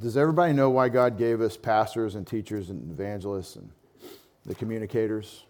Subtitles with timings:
[0.00, 3.70] does everybody know why God gave us pastors and teachers and evangelists and
[4.44, 5.44] the communicators?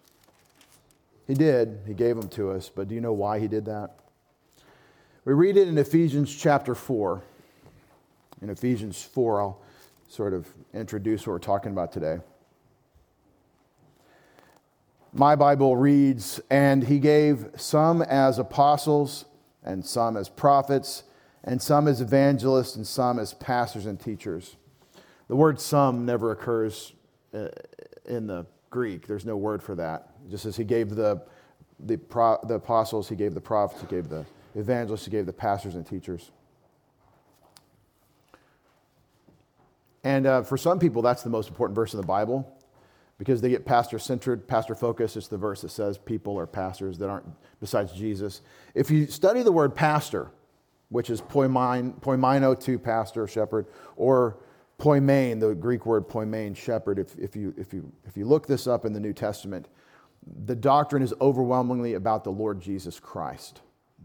[1.27, 1.81] He did.
[1.87, 2.69] He gave them to us.
[2.69, 3.97] But do you know why he did that?
[5.25, 7.23] We read it in Ephesians chapter 4.
[8.43, 9.61] In Ephesians 4, I'll
[10.09, 12.19] sort of introduce what we're talking about today.
[15.13, 19.25] My Bible reads, And he gave some as apostles,
[19.65, 21.03] and some as prophets,
[21.47, 24.57] and some as evangelists, and some as pastors and teachers.
[25.29, 26.93] The word some never occurs
[27.33, 27.49] uh,
[28.05, 29.07] in the Greek.
[29.07, 30.11] There's no word for that.
[30.29, 31.23] Just as he gave the,
[31.81, 35.33] the, pro, the apostles, he gave the prophets, he gave the evangelists, he gave the
[35.33, 36.31] pastors and teachers.
[40.03, 42.53] And uh, for some people, that's the most important verse in the Bible
[43.19, 45.17] because they get pastor centered, pastor focused.
[45.17, 47.27] It's the verse that says people are pastors that aren't
[47.61, 48.43] besides Jesus.
[48.75, 50.31] If you study the word pastor,
[50.89, 54.39] which is poimaino to pastor, shepherd, or
[54.79, 58.67] poimen, the Greek word poimen, shepherd, if, if, you, if, you, if you look this
[58.67, 59.69] up in the New Testament,
[60.45, 63.63] the doctrine is overwhelmingly about the Lord Jesus Christ,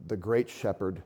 [0.07, 1.03] the great shepherd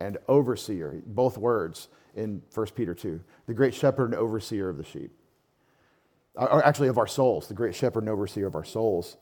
[0.00, 4.84] and overseer, both words in 1 Peter 2, the great shepherd and overseer of the
[4.84, 5.10] sheep.
[6.34, 9.16] Or actually of our souls, the great shepherd and overseer of our souls,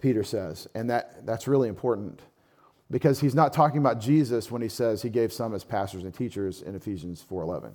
[0.00, 0.66] Peter says.
[0.74, 2.22] And that, that's really important
[2.94, 6.14] because he's not talking about Jesus when he says he gave some as pastors and
[6.14, 7.72] teachers in Ephesians 4.11.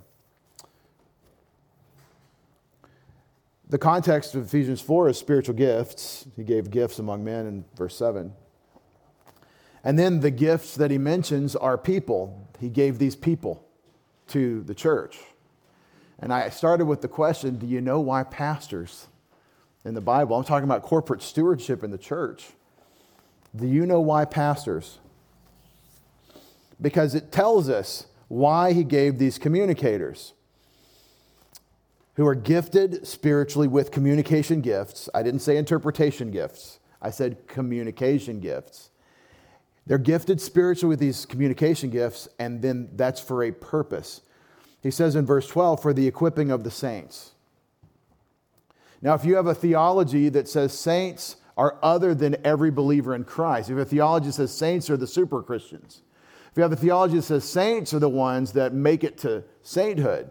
[3.69, 6.25] The context of Ephesians 4 is spiritual gifts.
[6.37, 8.31] He gave gifts among men in verse 7.
[9.83, 12.47] And then the gifts that he mentions are people.
[12.57, 13.67] He gave these people
[14.29, 15.19] to the church.
[16.19, 19.07] And I started with the question Do you know why pastors
[19.83, 20.37] in the Bible?
[20.37, 22.51] I'm talking about corporate stewardship in the church.
[23.53, 24.99] Do you know why pastors?
[26.81, 30.33] Because it tells us why he gave these communicators
[32.15, 35.09] who are gifted spiritually with communication gifts.
[35.13, 38.89] I didn't say interpretation gifts, I said communication gifts.
[39.87, 44.21] They're gifted spiritually with these communication gifts, and then that's for a purpose.
[44.83, 47.31] He says in verse 12, for the equipping of the saints.
[49.01, 53.23] Now, if you have a theology that says saints are other than every believer in
[53.23, 56.01] Christ, if a theology says saints are the super Christians,
[56.51, 59.43] if you have a theology that says saints are the ones that make it to
[59.61, 60.29] sainthood,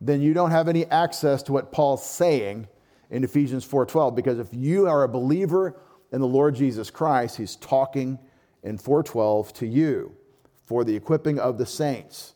[0.00, 2.68] then you don't have any access to what Paul's saying
[3.10, 5.76] in Ephesians 4:12 because if you are a believer
[6.12, 8.18] in the Lord Jesus Christ, he's talking
[8.62, 10.12] in 4:12 to you
[10.64, 12.34] for the equipping of the saints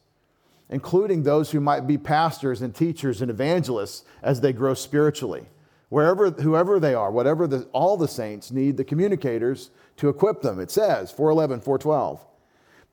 [0.71, 5.47] including those who might be pastors and teachers and evangelists as they grow spiritually.
[5.89, 10.59] Wherever, whoever they are, whatever the, all the saints need the communicators to equip them.
[10.59, 12.27] It says 411, 412.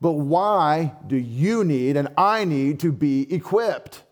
[0.02, 4.02] But why do you need and I need to be equipped?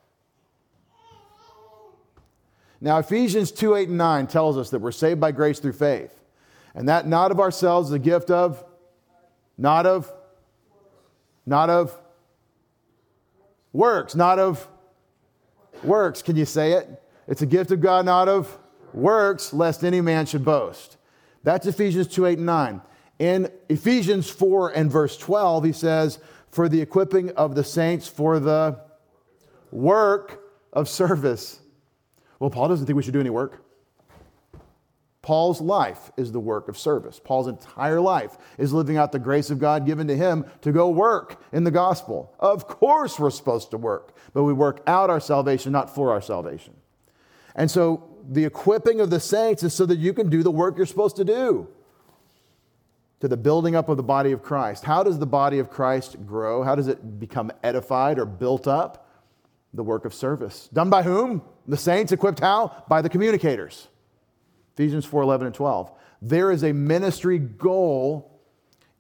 [2.80, 6.22] Now, Ephesians 2 8 and 9 tells us that we're saved by grace through faith.
[6.74, 8.64] And that not of ourselves, the gift of,
[9.58, 10.10] not of,
[11.44, 11.94] not of,
[13.72, 14.66] Works, not of
[15.84, 16.22] works.
[16.22, 17.02] Can you say it?
[17.28, 18.58] It's a gift of God, not of
[18.92, 20.96] works, lest any man should boast.
[21.44, 22.80] That's Ephesians 2 8 and 9.
[23.20, 26.18] In Ephesians 4 and verse 12, he says,
[26.50, 28.80] For the equipping of the saints for the
[29.70, 30.42] work
[30.72, 31.60] of service.
[32.38, 33.62] Well, Paul doesn't think we should do any work.
[35.20, 37.20] Paul's life is the work of service.
[37.22, 40.88] Paul's entire life is living out the grace of God given to him to go
[40.88, 42.34] work in the gospel.
[42.40, 46.22] Of course, we're supposed to work, but we work out our salvation, not for our
[46.22, 46.72] salvation.
[47.54, 50.78] And so the equipping of the saints is so that you can do the work
[50.78, 51.68] you're supposed to do
[53.20, 54.84] to the building up of the body of Christ.
[54.84, 56.62] How does the body of Christ grow?
[56.62, 59.06] How does it become edified or built up?
[59.72, 60.68] The work of service.
[60.72, 61.42] Done by whom?
[61.68, 62.84] The saints equipped how?
[62.88, 63.88] By the communicators.
[64.74, 65.92] Ephesians 4 11 and 12.
[66.22, 68.40] There is a ministry goal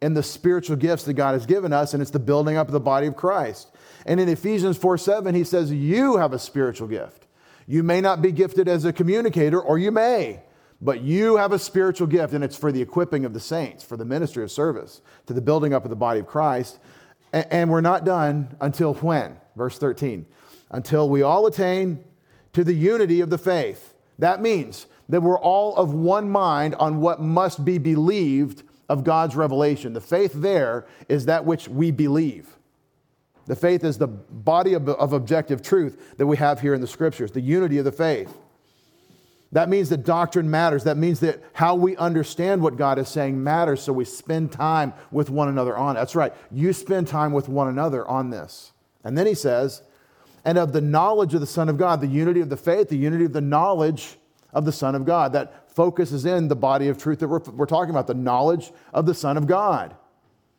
[0.00, 2.72] in the spiritual gifts that God has given us, and it's the building up of
[2.72, 3.70] the body of Christ.
[4.06, 7.26] And in Ephesians 4 7, he says, You have a spiritual gift.
[7.66, 10.42] You may not be gifted as a communicator, or you may,
[10.80, 13.96] but you have a spiritual gift, and it's for the equipping of the saints, for
[13.96, 16.78] the ministry of service, to the building up of the body of Christ.
[17.32, 19.36] And we're not done until when?
[19.56, 20.26] Verse 13.
[20.70, 22.02] Until we all attain
[22.54, 23.94] to the unity of the faith.
[24.18, 29.36] That means that we're all of one mind on what must be believed of God's
[29.36, 29.92] revelation.
[29.92, 32.56] The faith there is that which we believe.
[33.46, 37.32] The faith is the body of, objective truth that we have here in the scriptures,
[37.32, 38.36] the unity of the faith.
[39.52, 40.84] That means that doctrine matters.
[40.84, 44.92] That means that how we understand what God is saying matters, so we spend time
[45.10, 45.98] with one another on it.
[45.98, 46.32] That's right.
[46.52, 48.72] You spend time with one another on this.
[49.02, 49.82] And then he says,
[50.44, 52.96] and of the knowledge of the Son of God, the unity of the faith, the
[52.96, 54.16] unity of the knowledge
[54.52, 55.32] of the Son of God.
[55.32, 59.06] That focuses in the body of truth that we're, we're talking about, the knowledge of
[59.06, 59.94] the Son of God.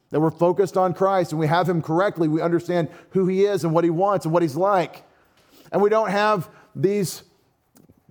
[0.10, 2.28] That we're focused on Christ and we have Him correctly.
[2.28, 5.04] We understand who He is and what He wants and what He's like.
[5.72, 7.24] And we don't have these,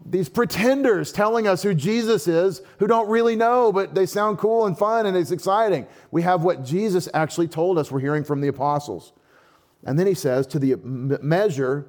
[0.06, 4.66] these pretenders telling us who Jesus is who don't really know, but they sound cool
[4.66, 5.86] and fun and it's exciting.
[6.10, 7.90] We have what Jesus actually told us.
[7.90, 9.12] We're hearing from the apostles.
[9.84, 10.76] And then he says, to the
[11.22, 11.86] measure,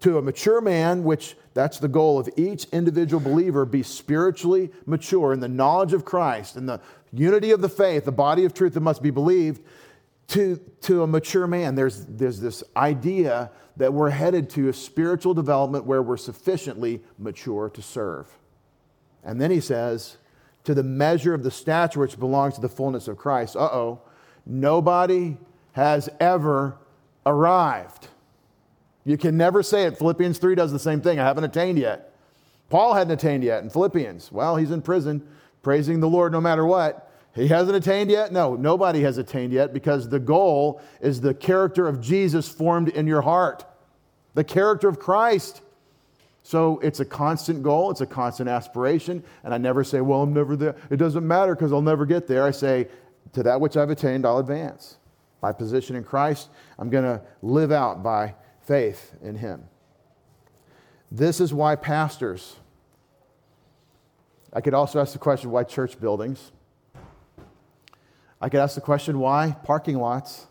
[0.00, 5.32] to a mature man, which that's the goal of each individual believer, be spiritually mature
[5.32, 6.80] in the knowledge of Christ and the
[7.12, 9.62] unity of the faith, the body of truth that must be believed,
[10.32, 11.74] to, to a mature man.
[11.74, 17.68] There's, there's this idea that we're headed to a spiritual development where we're sufficiently mature
[17.68, 18.26] to serve.
[19.22, 20.16] And then he says,
[20.64, 23.56] to the measure of the stature which belongs to the fullness of Christ.
[23.56, 24.00] Uh oh,
[24.46, 25.36] nobody
[25.72, 26.78] has ever
[27.26, 28.08] arrived.
[29.04, 29.98] You can never say it.
[29.98, 31.18] Philippians 3 does the same thing.
[31.18, 32.14] I haven't attained yet.
[32.70, 34.32] Paul hadn't attained yet in Philippians.
[34.32, 35.26] Well, he's in prison,
[35.62, 37.11] praising the Lord no matter what.
[37.34, 38.32] He hasn't attained yet?
[38.32, 43.06] No, nobody has attained yet because the goal is the character of Jesus formed in
[43.06, 43.64] your heart,
[44.34, 45.62] the character of Christ.
[46.42, 49.24] So it's a constant goal, it's a constant aspiration.
[49.44, 50.76] And I never say, well, I'm never there.
[50.90, 52.44] It doesn't matter because I'll never get there.
[52.44, 52.88] I say,
[53.32, 54.98] to that which I've attained, I'll advance.
[55.40, 59.64] My position in Christ, I'm going to live out by faith in Him.
[61.10, 62.56] This is why pastors,
[64.52, 66.52] I could also ask the question why church buildings?
[68.42, 70.48] I could ask the question why parking lots?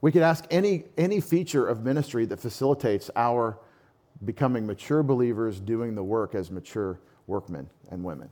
[0.00, 3.60] We could ask any, any feature of ministry that facilitates our
[4.24, 6.98] becoming mature believers doing the work as mature
[7.28, 8.28] workmen and women.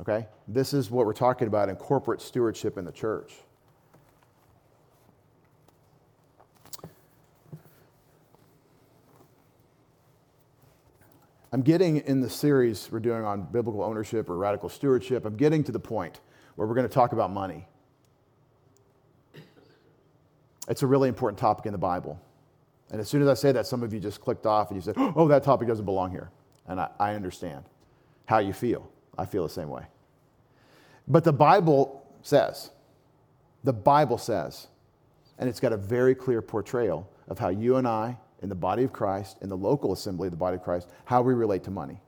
[0.00, 0.28] Okay?
[0.46, 3.34] This is what we're talking about in corporate stewardship in the church.
[11.52, 15.64] I'm getting in the series we're doing on biblical ownership or radical stewardship, I'm getting
[15.64, 16.20] to the point
[16.60, 17.66] where we're going to talk about money.
[20.68, 22.20] It's a really important topic in the Bible.
[22.90, 24.82] And as soon as I say that, some of you just clicked off and you
[24.82, 26.30] said, oh, that topic doesn't belong here.
[26.66, 27.64] And I, I understand
[28.26, 28.86] how you feel.
[29.16, 29.86] I feel the same way.
[31.08, 32.72] But the Bible says,
[33.64, 34.66] the Bible says,
[35.38, 38.84] and it's got a very clear portrayal of how you and I, in the body
[38.84, 41.70] of Christ, in the local assembly of the body of Christ, how we relate to
[41.70, 42.02] money.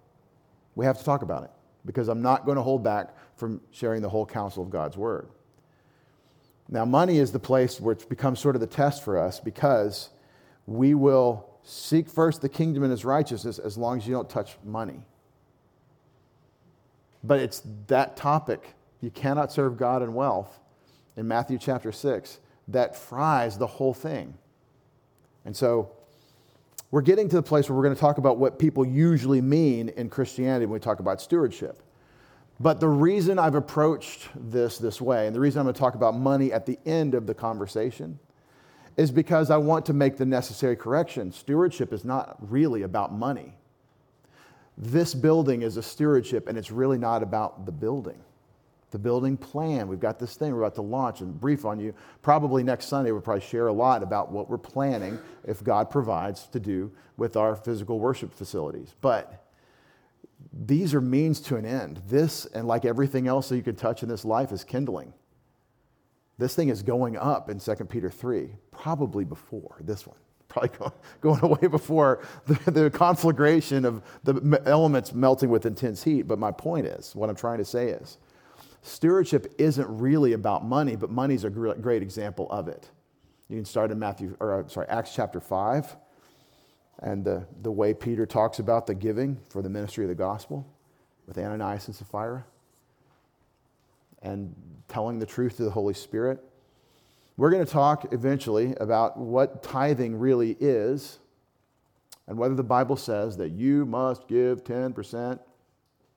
[0.75, 1.51] We have to talk about it
[1.85, 5.29] because I'm not going to hold back from sharing the whole counsel of God's word.
[6.69, 10.11] Now, money is the place where it becomes sort of the test for us because
[10.67, 14.57] we will seek first the kingdom and his righteousness as long as you don't touch
[14.65, 15.01] money.
[17.25, 20.59] But it's that topic, you cannot serve God and wealth,
[21.17, 22.39] in Matthew chapter 6,
[22.69, 24.35] that fries the whole thing.
[25.45, 25.93] And so
[26.93, 29.89] we're getting to the place where we're going to talk about what people usually mean
[29.89, 31.83] in Christianity when we talk about stewardship.
[32.61, 35.95] But the reason I've approached this this way, and the reason I'm going to talk
[35.95, 38.19] about money at the end of the conversation,
[38.99, 41.33] is because I want to make the necessary correction.
[41.33, 43.55] Stewardship is not really about money.
[44.77, 48.21] This building is a stewardship, and it's really not about the building.
[48.93, 49.89] The building plan.
[49.89, 51.95] We've got this thing we're about to launch and brief on you.
[52.21, 56.47] Probably next Sunday, we'll probably share a lot about what we're planning, if God provides,
[56.49, 58.95] to do with our physical worship facilities.
[59.01, 59.47] But
[60.53, 62.03] these are means to an end.
[62.07, 65.15] This, and like everything else that you can touch in this life, is kindling.
[66.37, 70.71] This thing is going up in 2 Peter 3, probably before this one, probably
[71.23, 76.23] going away before the, the conflagration of the elements melting with intense heat.
[76.23, 78.19] But my point is, what I'm trying to say is,
[78.83, 82.89] stewardship isn't really about money, but money's a great example of it.
[83.49, 85.97] You can start in Matthew, or uh, sorry, Acts chapter 5,
[87.01, 90.67] and the, the way Peter talks about the giving for the ministry of the gospel
[91.27, 92.45] with Ananias and Sapphira
[94.23, 94.55] and
[94.89, 96.43] telling the truth to the Holy Spirit.
[97.37, 101.19] We're going to talk eventually about what tithing really is
[102.27, 105.41] and whether the Bible says that you must give 10%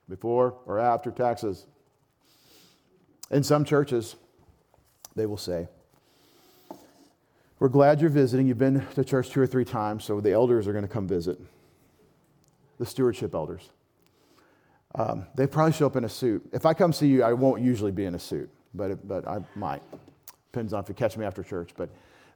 [0.08, 1.66] before or after taxes.
[3.30, 4.16] In some churches,
[5.14, 5.68] they will say,
[7.58, 8.46] We're glad you're visiting.
[8.46, 11.08] You've been to church two or three times, so the elders are going to come
[11.08, 11.40] visit.
[12.78, 13.70] The stewardship elders.
[14.94, 16.48] Um, they probably show up in a suit.
[16.52, 19.40] If I come see you, I won't usually be in a suit, but, but I
[19.54, 19.82] might.
[20.52, 21.70] Depends on if you catch me after church.
[21.76, 21.90] But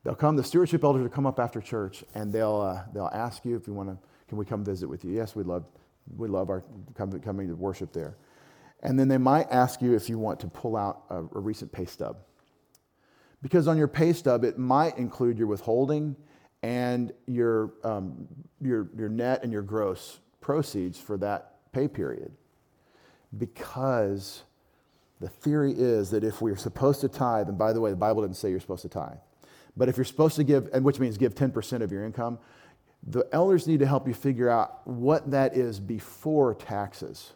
[0.05, 3.45] they'll come, the stewardship elders will come up after church and they'll, uh, they'll ask
[3.47, 3.97] you if you want to,
[4.29, 5.13] can we come visit with you?
[5.13, 5.65] Yes, we'd love,
[6.17, 6.63] we love our
[6.95, 8.15] coming to worship there.
[8.83, 11.71] And then they might ask you if you want to pull out a, a recent
[11.71, 12.17] pay stub.
[13.43, 16.17] Because on your pay stub, it might include your withholding
[16.63, 18.27] and your, um,
[18.61, 22.33] your, your net and your gross proceeds for that pay period.
[23.37, 24.43] Because
[25.21, 28.23] the theory is that if we're supposed to tithe, and by the way, the Bible
[28.23, 29.19] didn't say you're supposed to tithe,
[29.77, 32.39] but if you're supposed to give, and which means give 10% of your income,
[33.07, 37.33] the elders need to help you figure out what that is before taxes,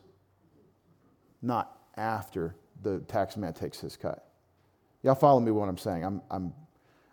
[1.44, 4.28] not after the tax man takes his cut.
[5.02, 6.04] Y'all follow me what I'm saying?
[6.04, 6.52] I'm, I'm,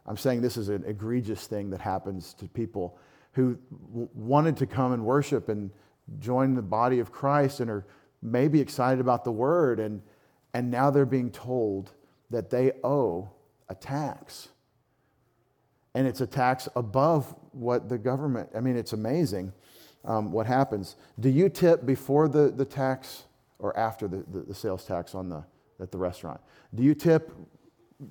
[0.06, 2.98] I'm saying this is an egregious thing that happens to people
[3.34, 3.58] who
[3.90, 5.72] w- wanted to come and worship and
[6.20, 7.86] join the body of Christ and are
[8.22, 10.02] maybe excited about the word, and,
[10.54, 11.92] and now they're being told
[12.30, 13.30] that they owe
[13.70, 14.50] a tax
[15.94, 19.52] and it's a tax above what the government, I mean, it's amazing
[20.06, 20.96] um, what happens.
[21.20, 23.26] Do you tip before the, the tax
[23.62, 25.44] or after the, the, the, sales tax on the,
[25.80, 26.42] at the restaurant?
[26.76, 27.32] Do you tip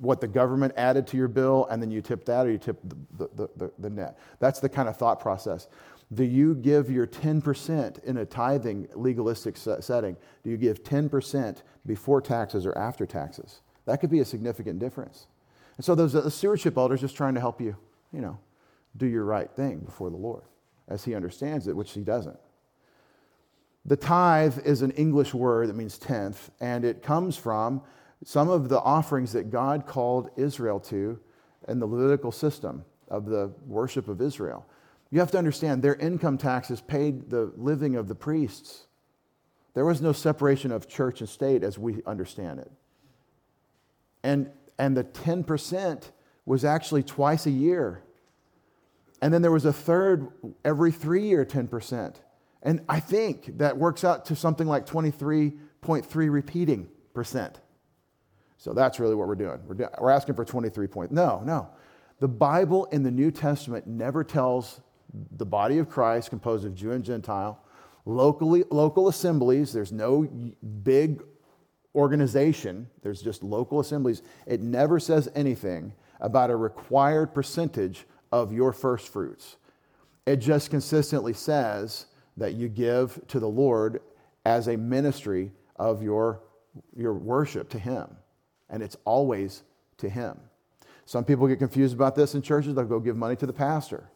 [0.00, 2.78] what the government added to your bill and then you tip that or you tip
[3.18, 4.18] the, the, the, the net?
[4.38, 5.68] That's the kind of thought process.
[6.12, 10.16] Do you give your 10% in a tithing legalistic setting?
[10.42, 13.60] Do you give 10% before taxes or after taxes?
[13.84, 15.26] That could be a significant difference.
[15.76, 17.76] And so those the stewardship elders just trying to help you,
[18.12, 18.38] you know,
[18.96, 20.42] do your right thing before the Lord
[20.88, 22.38] as he understands it, which he doesn't.
[23.84, 27.82] The tithe is an English word that means tenth, and it comes from
[28.24, 31.18] some of the offerings that God called Israel to
[31.68, 34.66] in the Levitical system of the worship of Israel.
[35.10, 38.86] You have to understand their income taxes paid the living of the priests.
[39.74, 42.70] There was no separation of church and state as we understand it.
[44.22, 46.10] And and the 10%
[46.46, 48.02] was actually twice a year.
[49.20, 50.28] And then there was a third
[50.64, 52.16] every three year 10%.
[52.62, 57.60] And I think that works out to something like 23.3 repeating percent.
[58.58, 59.58] So that's really what we're doing.
[59.66, 61.10] We're, we're asking for 23 point.
[61.12, 61.68] No, no.
[62.18, 64.80] The Bible in the New Testament never tells
[65.36, 67.64] the body of Christ, composed of Jew and Gentile,
[68.04, 70.28] locally, local assemblies, there's no
[70.82, 71.22] big
[71.94, 78.72] organization, there's just local assemblies, it never says anything about a required percentage of your
[78.72, 79.56] first fruits.
[80.26, 82.06] It just consistently says
[82.40, 84.00] that you give to the Lord
[84.46, 86.40] as a ministry of your,
[86.96, 88.08] your worship to Him.
[88.70, 89.62] And it's always
[89.98, 90.40] to Him.
[91.04, 92.74] Some people get confused about this in churches.
[92.74, 94.10] They'll go give money to the pastor.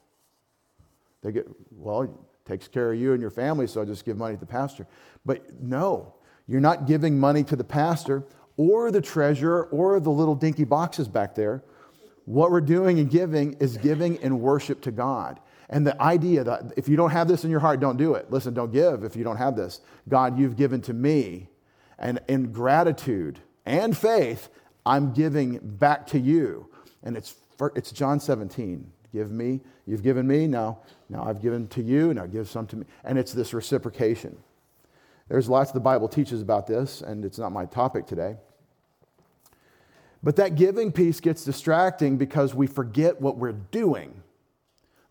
[1.23, 2.11] They get, well, it
[2.47, 4.87] takes care of you and your family, so I just give money to the pastor.
[5.27, 6.15] But no,
[6.49, 8.25] you're not giving money to the pastor
[8.57, 11.63] or the treasurer or the little dinky boxes back there.
[12.25, 15.41] What we're doing and giving is giving in worship to God.
[15.69, 18.31] And the idea that if you don't have this in your heart, don't do it.
[18.31, 19.81] Listen, don't give if you don't have this.
[20.09, 21.49] God, you've given to me.
[21.99, 24.49] And in gratitude and faith,
[24.85, 26.69] I'm giving back to you.
[27.03, 27.35] And it's,
[27.75, 28.91] it's John 17.
[29.13, 32.77] Give me, you've given me, now, now I've given to you, now give some to
[32.77, 32.87] me.
[33.05, 34.37] And it's this reciprocation.
[35.29, 38.37] There's lots the Bible teaches about this, and it's not my topic today.
[40.23, 44.24] But that giving piece gets distracting because we forget what we're doing.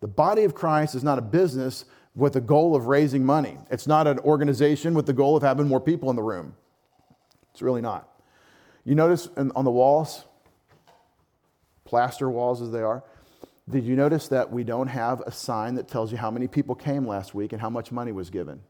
[0.04, 3.56] The body of Christ is not a business with the goal of raising money.
[3.70, 6.56] It's not an organization with the goal of having more people in the room.
[7.52, 8.06] It's really not.
[8.84, 10.26] You notice on the walls,
[11.86, 13.02] plaster walls as they are,
[13.70, 16.74] did you notice that we don't have a sign that tells you how many people
[16.74, 18.60] came last week and how much money was given?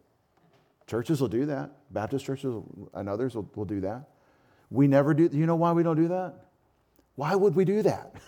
[0.86, 1.72] Churches will do that.
[1.90, 2.54] Baptist churches
[2.94, 4.04] and others will, will do that.
[4.70, 5.28] We never do.
[5.32, 6.44] You know why we don't do that?
[7.16, 8.14] Why would we do that?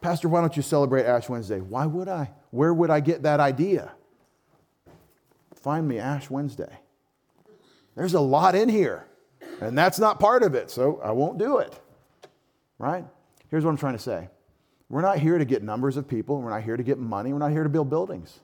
[0.00, 1.60] Pastor, why don't you celebrate Ash Wednesday?
[1.60, 2.30] Why would I?
[2.50, 3.92] Where would I get that idea?
[5.54, 6.78] Find me Ash Wednesday.
[7.96, 9.06] There's a lot in here,
[9.60, 11.78] and that's not part of it, so I won't do it.
[12.78, 13.04] Right?
[13.50, 14.28] Here's what I'm trying to say
[14.88, 17.40] we're not here to get numbers of people, we're not here to get money, we're
[17.40, 18.38] not here to build buildings.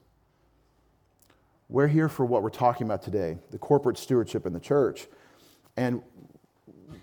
[1.69, 5.07] We're here for what we're talking about today the corporate stewardship in the church.
[5.77, 6.03] And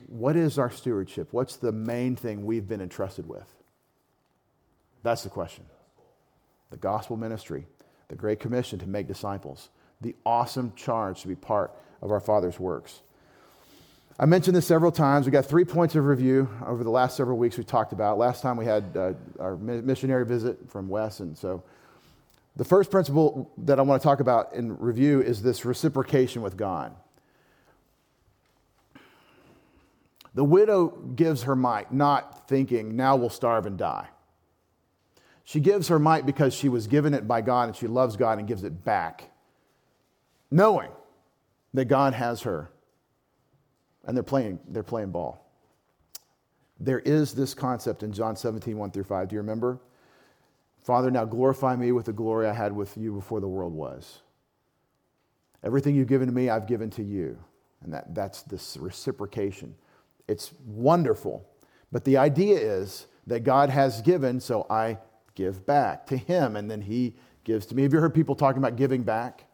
[0.08, 1.30] what is our stewardship?
[1.32, 3.48] What's the main thing we've been entrusted with?
[5.04, 5.66] That's the question.
[6.70, 7.68] The gospel ministry,
[8.08, 12.60] the great commission to make disciples, the awesome charge to be part of our Father's
[12.60, 13.02] works.
[14.20, 15.26] I mentioned this several times.
[15.26, 18.18] We got three points of review over the last several weeks we talked about.
[18.18, 21.64] Last time we had uh, our missionary visit from Wes, and so
[22.56, 26.58] the first principle that I want to talk about in review is this reciprocation with
[26.58, 26.94] God.
[30.34, 34.08] The widow gives her mite, not thinking, now we'll starve and die.
[35.44, 38.40] She gives her mite because she was given it by God and she loves God
[38.40, 39.32] and gives it back,
[40.50, 40.90] knowing
[41.74, 42.72] that God has her.
[44.06, 45.46] And they're playing, they're playing ball.
[46.80, 49.28] There is this concept in John 17, 1 through 5.
[49.28, 49.80] Do you remember?
[50.80, 54.22] Father, now glorify me with the glory I had with you before the world was.
[55.64, 57.38] Everything you've given to me, I've given to you.
[57.84, 59.76] And that, that's this reciprocation.
[60.28, 61.48] It's wonderful.
[61.92, 64.98] But the idea is that God has given, so I
[65.36, 67.84] give back to Him, and then He gives to me.
[67.84, 69.46] Have you heard people talking about giving back?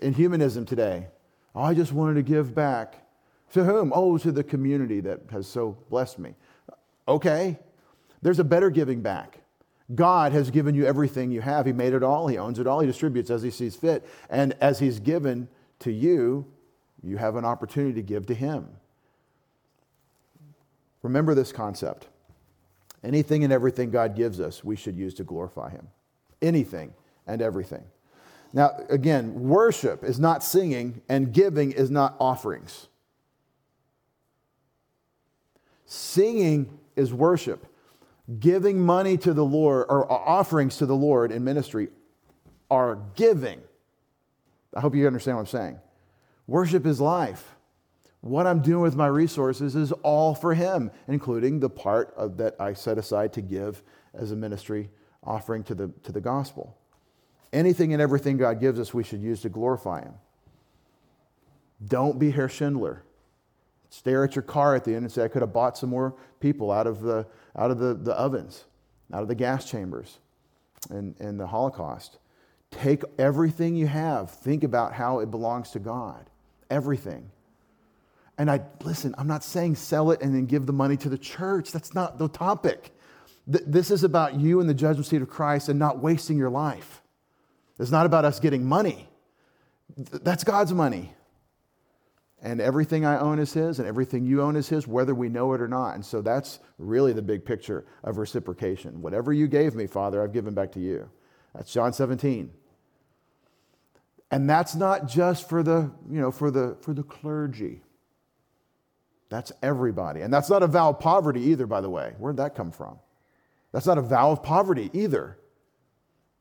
[0.00, 1.08] In humanism today,
[1.54, 3.06] oh, I just wanted to give back.
[3.52, 3.92] To whom?
[3.94, 6.34] Oh, to the community that has so blessed me.
[7.06, 7.58] Okay,
[8.22, 9.40] there's a better giving back.
[9.94, 11.66] God has given you everything you have.
[11.66, 14.08] He made it all, He owns it all, He distributes as He sees fit.
[14.30, 15.48] And as He's given
[15.80, 16.46] to you,
[17.02, 18.66] you have an opportunity to give to Him.
[21.02, 22.08] Remember this concept.
[23.04, 25.88] Anything and everything God gives us, we should use to glorify Him.
[26.40, 26.94] Anything
[27.26, 27.84] and everything.
[28.52, 32.88] Now, again, worship is not singing, and giving is not offerings.
[35.86, 37.66] Singing is worship.
[38.38, 41.88] Giving money to the Lord or offerings to the Lord in ministry
[42.70, 43.60] are giving.
[44.74, 45.78] I hope you understand what I'm saying.
[46.46, 47.53] Worship is life.
[48.24, 52.56] What I'm doing with my resources is all for Him, including the part of, that
[52.58, 53.82] I set aside to give
[54.14, 54.88] as a ministry
[55.22, 56.74] offering to the, to the gospel.
[57.52, 60.14] Anything and everything God gives us, we should use to glorify Him.
[61.86, 63.04] Don't be Herr Schindler.
[63.90, 66.16] Stare at your car at the end and say, I could have bought some more
[66.40, 68.64] people out of the, out of the, the ovens,
[69.12, 70.18] out of the gas chambers
[70.88, 72.16] in, in the Holocaust.
[72.70, 76.30] Take everything you have, think about how it belongs to God.
[76.70, 77.30] Everything.
[78.36, 81.18] And I, listen, I'm not saying sell it and then give the money to the
[81.18, 81.70] church.
[81.70, 82.90] That's not the topic.
[83.50, 86.50] Th- this is about you and the judgment seat of Christ and not wasting your
[86.50, 87.02] life.
[87.78, 89.08] It's not about us getting money.
[89.96, 91.14] Th- that's God's money.
[92.42, 95.54] And everything I own is His, and everything you own is His, whether we know
[95.54, 95.94] it or not.
[95.94, 99.00] And so that's really the big picture of reciprocation.
[99.00, 101.08] Whatever you gave me, Father, I've given back to you.
[101.54, 102.50] That's John 17.
[104.30, 107.82] And that's not just for the, you know, for the, for the clergy.
[109.28, 110.20] That's everybody.
[110.20, 112.14] And that's not a vow of poverty either, by the way.
[112.18, 112.98] Where'd that come from?
[113.72, 115.38] That's not a vow of poverty either.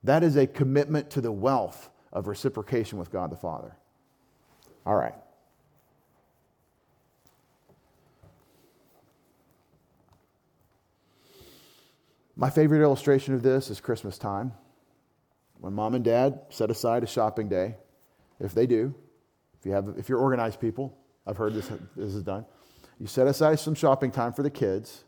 [0.03, 3.75] That is a commitment to the wealth of reciprocation with God the Father.
[4.85, 5.15] All right.
[12.35, 14.53] My favorite illustration of this is Christmas time.
[15.59, 17.75] When mom and dad set aside a shopping day,
[18.39, 18.93] if they do,
[19.59, 22.45] if, you have, if you're organized people, I've heard this, this is done.
[23.03, 25.03] You set aside some shopping time for the kids,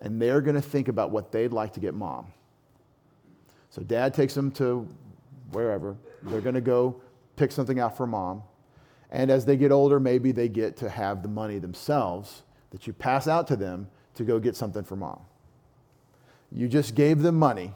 [0.00, 2.32] and they're going to think about what they'd like to get mom.
[3.68, 4.88] So dad takes them to
[5.50, 5.94] wherever.
[6.22, 7.02] They're going to go
[7.36, 8.44] pick something out for mom.
[9.10, 12.94] And as they get older, maybe they get to have the money themselves that you
[12.94, 15.20] pass out to them to go get something for mom.
[16.50, 17.74] You just gave them money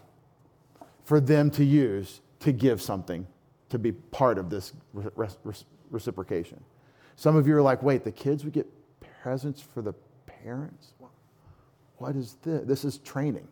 [1.04, 3.26] for them to use to give something
[3.68, 4.72] to be part of this
[5.90, 6.64] reciprocation.
[7.16, 8.66] Some of you are like, wait, the kids would get
[9.26, 9.92] presents for the
[10.24, 10.92] parents?
[11.98, 12.64] What is this?
[12.64, 13.48] This is training.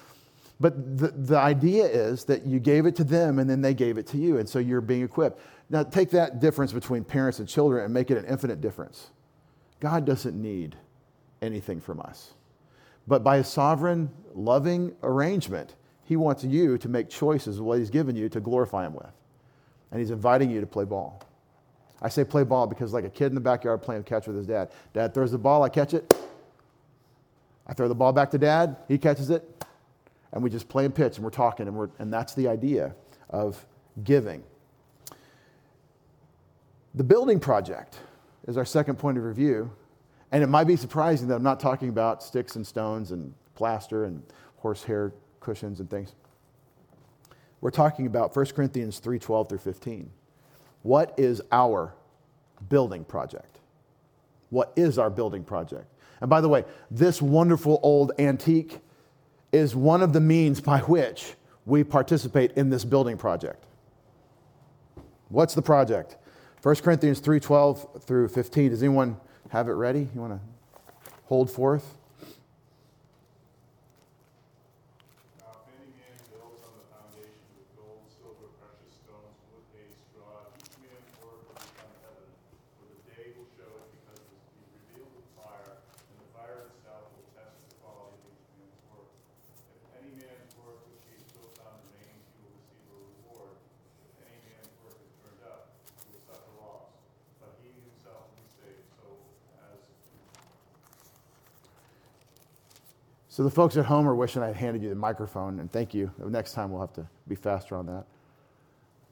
[0.60, 3.98] but the, the idea is that you gave it to them and then they gave
[3.98, 5.40] it to you, and so you're being equipped.
[5.70, 9.10] Now, take that difference between parents and children and make it an infinite difference.
[9.80, 10.76] God doesn't need
[11.42, 12.34] anything from us.
[13.08, 17.90] But by a sovereign, loving arrangement, He wants you to make choices of what He's
[17.90, 19.10] given you to glorify Him with.
[19.90, 21.27] And He's inviting you to play ball.
[22.00, 24.46] I say play ball because, like a kid in the backyard playing catch with his
[24.46, 26.14] dad, dad throws the ball, I catch it.
[27.66, 29.64] I throw the ball back to dad, he catches it,
[30.32, 32.94] and we just play and pitch and we're talking, and, we're, and that's the idea
[33.28, 33.64] of
[34.04, 34.42] giving.
[36.94, 37.98] The building project
[38.46, 39.70] is our second point of review,
[40.32, 44.04] and it might be surprising that I'm not talking about sticks and stones and plaster
[44.04, 44.22] and
[44.56, 46.14] horsehair cushions and things.
[47.60, 50.10] We're talking about 1 Corinthians 3 12 through 15.
[50.88, 51.92] What is our
[52.70, 53.58] building project?
[54.48, 55.84] What is our building project?
[56.22, 58.78] And by the way, this wonderful old antique
[59.52, 61.34] is one of the means by which
[61.66, 63.66] we participate in this building project.
[65.28, 66.16] What's the project?
[66.62, 68.70] 1 Corinthians 3:12 through 15.
[68.70, 69.18] Does anyone
[69.50, 70.08] have it ready?
[70.14, 71.97] You want to hold forth?
[103.38, 105.94] So the folks at home are wishing I had handed you the microphone, and thank
[105.94, 106.10] you.
[106.18, 108.04] Next time we'll have to be faster on that.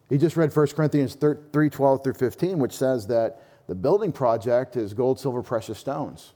[0.08, 4.74] He just read 1 Corinthians 3 12 through 15, which says that the building project
[4.74, 6.32] is gold, silver, precious stones.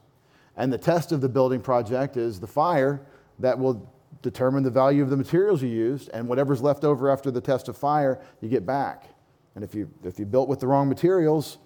[0.55, 3.01] And the test of the building project is the fire
[3.39, 7.29] that will determine the value of the materials you used, and whatever's left over after
[7.29, 9.09] the test of fire, you get back.
[9.55, 11.57] And if you, if you built with the wrong materials,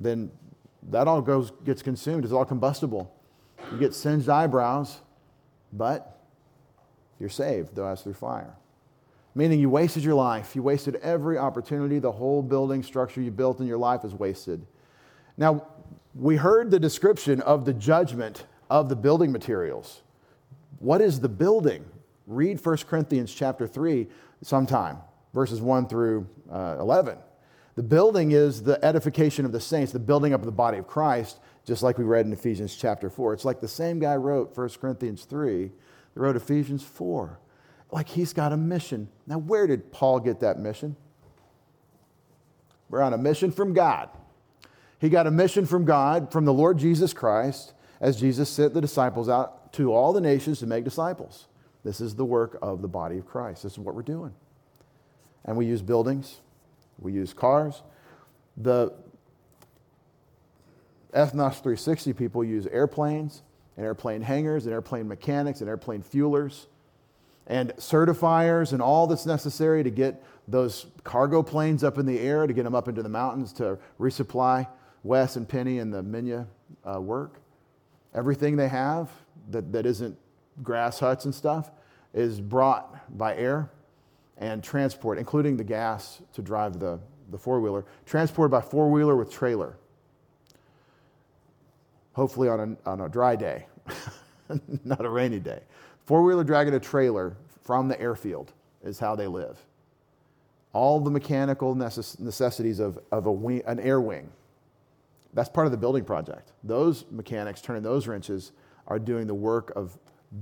[0.00, 0.28] then
[0.90, 2.24] that all goes, gets consumed.
[2.24, 3.14] It's all combustible.
[3.72, 5.00] You get singed eyebrows,
[5.72, 6.18] but
[7.18, 8.54] you're saved, though as through fire.
[9.34, 10.56] Meaning you wasted your life.
[10.56, 11.98] You wasted every opportunity.
[11.98, 14.66] The whole building structure you built in your life is wasted.
[15.36, 15.66] Now,
[16.14, 20.02] we heard the description of the judgment of the building materials.
[20.80, 21.84] What is the building?
[22.26, 24.08] Read 1 Corinthians chapter 3
[24.42, 24.98] sometime,
[25.32, 27.18] verses 1 through uh, 11.
[27.76, 30.86] The building is the edification of the saints, the building up of the body of
[30.86, 33.34] Christ, just like we read in Ephesians chapter 4.
[33.34, 35.70] It's like the same guy wrote 1 Corinthians 3,
[36.14, 37.38] that wrote Ephesians 4.
[37.92, 39.08] Like he's got a mission.
[39.26, 40.96] Now, where did Paul get that mission?
[42.88, 44.08] We're on a mission from God.
[44.98, 48.80] He got a mission from God, from the Lord Jesus Christ, as Jesus sent the
[48.80, 51.46] disciples out to all the nations to make disciples.
[51.84, 53.62] This is the work of the body of Christ.
[53.62, 54.34] This is what we're doing.
[55.44, 56.40] And we use buildings,
[56.98, 57.82] we use cars.
[58.56, 58.92] The
[61.12, 63.42] Ethnos 360 people use airplanes
[63.76, 66.66] and airplane hangars and airplane mechanics and airplane fuelers
[67.46, 72.46] and certifiers and all that's necessary to get those cargo planes up in the air,
[72.46, 74.66] to get them up into the mountains to resupply
[75.02, 76.46] Wes and Penny and the Minya
[76.84, 77.40] uh, work.
[78.14, 79.10] Everything they have
[79.50, 80.16] that, that isn't
[80.62, 81.70] grass huts and stuff
[82.12, 83.70] is brought by air
[84.36, 86.98] and transport, including the gas to drive the,
[87.30, 89.76] the four wheeler, transported by four wheeler with trailer.
[92.20, 93.64] Hopefully on a, on a dry day,
[94.84, 95.60] not a rainy day.
[96.04, 98.52] Four wheeler dragging a trailer from the airfield
[98.84, 99.58] is how they live.
[100.74, 104.28] All the mechanical necess- necessities of, of a wing, an air wing.
[105.32, 106.52] That's part of the building project.
[106.62, 108.52] Those mechanics turning those wrenches
[108.86, 109.96] are doing the work of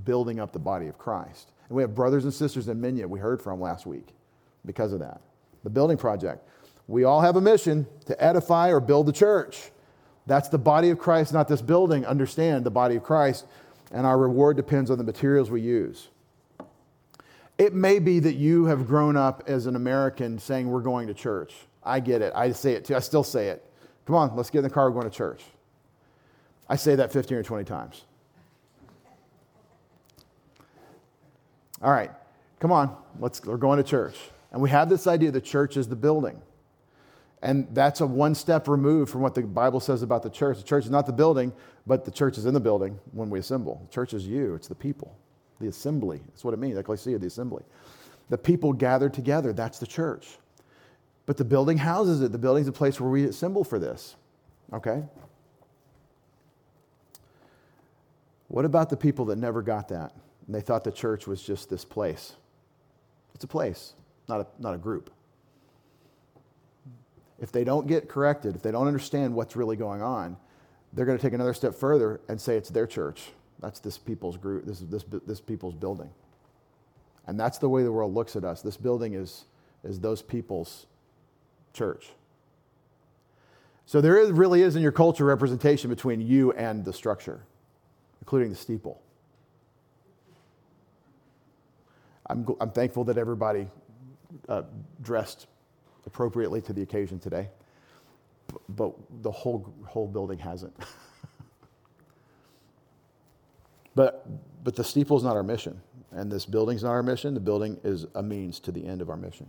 [0.05, 1.53] building up the body of Christ.
[1.69, 4.09] And we have brothers and sisters in Minya we heard from last week
[4.67, 5.21] because of that.
[5.63, 6.45] The building project.
[6.89, 9.71] We all have a mission to edify or build the church.
[10.29, 12.05] That's the body of Christ, not this building.
[12.05, 13.47] Understand the body of Christ,
[13.91, 16.09] and our reward depends on the materials we use.
[17.57, 21.15] It may be that you have grown up as an American saying we're going to
[21.15, 21.55] church.
[21.83, 22.33] I get it.
[22.37, 22.95] I say it too.
[22.95, 23.65] I still say it.
[24.05, 24.91] Come on, let's get in the car.
[24.91, 25.43] We're going to church.
[26.69, 28.05] I say that 15 or 20 times.
[31.81, 32.11] All right,
[32.61, 34.17] come on, let's, we're going to church.
[34.53, 36.43] And we have this idea the church is the building.
[37.43, 40.59] And that's a one step removed from what the Bible says about the church.
[40.59, 41.53] The church is not the building,
[41.87, 43.81] but the church is in the building when we assemble.
[43.89, 45.17] The church is you, it's the people,
[45.61, 46.21] the assembly.
[46.29, 47.63] That's what it means, ecclesia, the assembly.
[48.29, 50.39] The people gathered together, that's the church.
[51.27, 52.33] But the building houses it.
[52.33, 54.17] The building is a place where we assemble for this.
[54.73, 55.05] Okay?
[58.49, 60.13] What about the people that never got that?
[60.47, 62.35] And they thought the church was just this place.
[63.35, 63.93] It's a place,
[64.27, 65.11] not a, not a group.
[67.41, 70.37] If they don't get corrected, if they don't understand what's really going on,
[70.93, 73.31] they're going to take another step further and say it's their church.
[73.61, 76.11] That's this people's group, this is this, this people's building.
[77.27, 78.63] And that's the way the world looks at us.
[78.63, 79.45] This building is,
[79.85, 80.87] is those people's
[81.73, 82.11] church.
[83.85, 87.41] So there is, really is in your culture representation between you and the structure,
[88.21, 89.01] including the steeple.
[92.27, 93.69] I'm, I'm thankful that everybody
[94.49, 94.63] uh,
[95.03, 95.47] dressed
[96.09, 97.49] appropriately to the occasion today,
[98.71, 100.75] but the whole, whole building hasn't.
[103.95, 104.27] but,
[104.65, 107.35] but the steeple is not our mission, and this building's not our mission.
[107.35, 109.49] The building is a means to the end of our mission.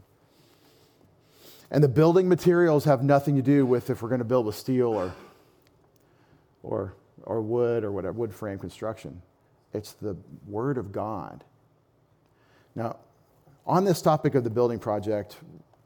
[1.71, 4.55] And the building materials have nothing to do with if we're going to build with
[4.55, 5.13] steel or,
[6.61, 6.93] or,
[7.23, 9.21] or wood or whatever, wood frame construction.
[9.73, 11.45] It's the Word of God.
[12.75, 12.97] Now,
[13.65, 15.37] on this topic of the building project,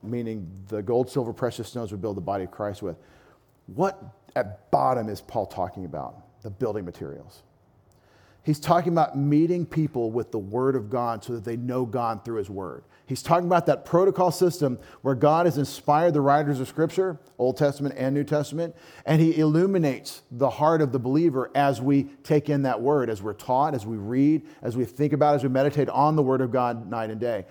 [0.03, 2.97] meaning the gold, silver, precious stones we build the body of Christ with,
[3.67, 4.01] what
[4.35, 6.41] at bottom is Paul talking about?
[6.41, 7.43] The building materials.
[8.43, 12.25] He's talking about meeting people with the Word of God so that they know God
[12.25, 12.83] through His Word.
[13.05, 17.55] He's talking about that protocol system where God has inspired the writers of Scripture, Old
[17.55, 22.49] Testament and New Testament, and He illuminates the heart of the believer as we take
[22.49, 25.49] in that Word, as we're taught, as we read, as we think about, as we
[25.49, 27.45] meditate on the Word of God night and day.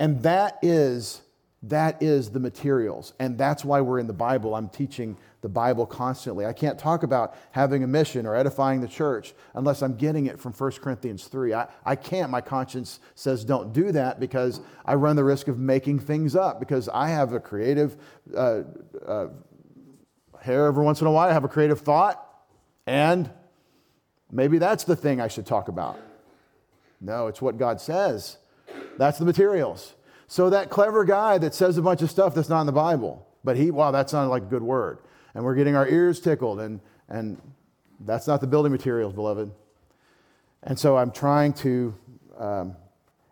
[0.00, 1.20] And that is
[1.64, 3.14] That is the materials.
[3.18, 4.54] And that's why we're in the Bible.
[4.54, 6.46] I'm teaching the Bible constantly.
[6.46, 10.38] I can't talk about having a mission or edifying the church unless I'm getting it
[10.38, 11.54] from 1 Corinthians 3.
[11.54, 12.30] I, I can't.
[12.30, 16.60] My conscience says don't do that because I run the risk of making things up
[16.60, 17.96] because I have a creative
[18.36, 18.62] uh,
[19.04, 19.28] uh,
[20.40, 21.28] hair every once in a while.
[21.28, 22.24] I have a creative thought,
[22.86, 23.30] and
[24.30, 25.98] maybe that's the thing I should talk about.
[27.00, 28.38] No, it's what God says.
[28.96, 29.94] That's the materials.
[30.28, 33.26] So that clever guy that says a bunch of stuff that's not in the Bible,
[33.44, 34.98] but he, wow, that sounded like a good word.
[35.34, 37.40] And we're getting our ears tickled, and, and
[38.00, 39.50] that's not the building materials, beloved.
[40.64, 41.94] And so I'm trying to
[42.36, 42.76] um,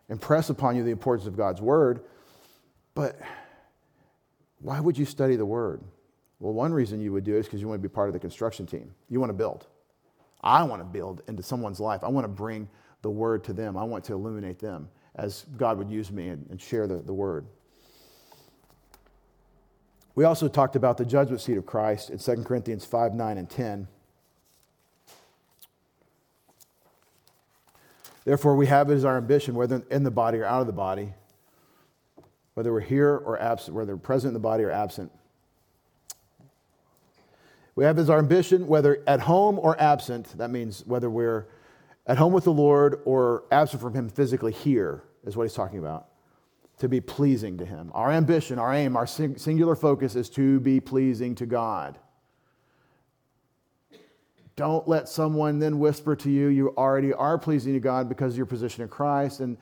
[0.09, 2.01] impress upon you the importance of God's word,
[2.95, 3.19] but
[4.59, 5.81] why would you study the word?
[6.39, 8.13] Well, one reason you would do it is because you want to be part of
[8.13, 8.91] the construction team.
[9.07, 9.67] You want to build.
[10.41, 12.03] I want to build into someone's life.
[12.03, 12.67] I want to bring
[13.03, 13.77] the word to them.
[13.77, 17.13] I want to illuminate them as God would use me and, and share the, the
[17.13, 17.45] word.
[20.15, 23.49] We also talked about the judgment seat of Christ in 2 Corinthians 5, 9, and
[23.49, 23.87] 10.
[28.25, 30.73] Therefore, we have it as our ambition, whether in the body or out of the
[30.73, 31.13] body,
[32.55, 35.11] whether we're here or absent, whether present in the body or absent.
[37.75, 41.45] We have as our ambition, whether at home or absent, that means whether we're
[42.07, 45.79] at home with the Lord or absent from Him physically here, is what he's talking
[45.79, 46.07] about.
[46.79, 47.91] To be pleasing to Him.
[47.93, 51.99] Our ambition, our aim, our singular focus is to be pleasing to God.
[54.55, 58.37] Don't let someone then whisper to you, you already are pleasing to God because of
[58.37, 59.57] your position in Christ, and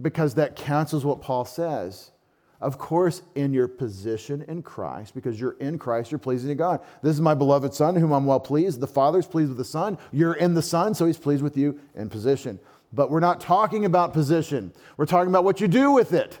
[0.00, 2.12] because that cancels what Paul says.
[2.62, 6.80] Of course, in your position in Christ, because you're in Christ, you're pleasing to God.
[7.02, 8.78] This is my beloved Son, whom I'm well pleased.
[8.78, 9.98] The Father's pleased with the Son.
[10.12, 12.60] You're in the Son, so he's pleased with you in position.
[12.92, 16.38] But we're not talking about position, we're talking about what you do with it.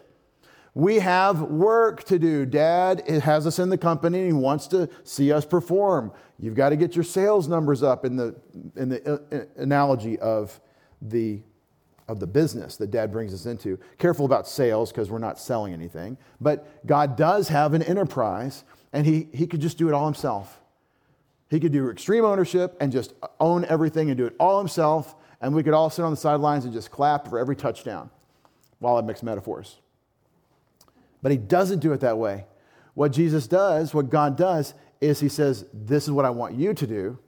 [0.74, 2.46] We have work to do.
[2.46, 6.12] Dad has us in the company and he wants to see us perform.
[6.38, 8.34] You've got to get your sales numbers up in the,
[8.76, 10.58] in the uh, analogy of
[11.02, 11.42] the
[12.08, 13.78] of the business that dad brings us into.
[13.98, 16.18] Careful about sales because we're not selling anything.
[16.40, 20.60] But God does have an enterprise and he, he could just do it all himself.
[21.48, 25.14] He could do extreme ownership and just own everything and do it all himself.
[25.40, 28.10] And we could all sit on the sidelines and just clap for every touchdown
[28.78, 29.76] while I mix metaphors.
[31.22, 32.46] But he doesn't do it that way.
[32.94, 36.74] What Jesus does, what God does, is he says, This is what I want you
[36.74, 37.18] to do,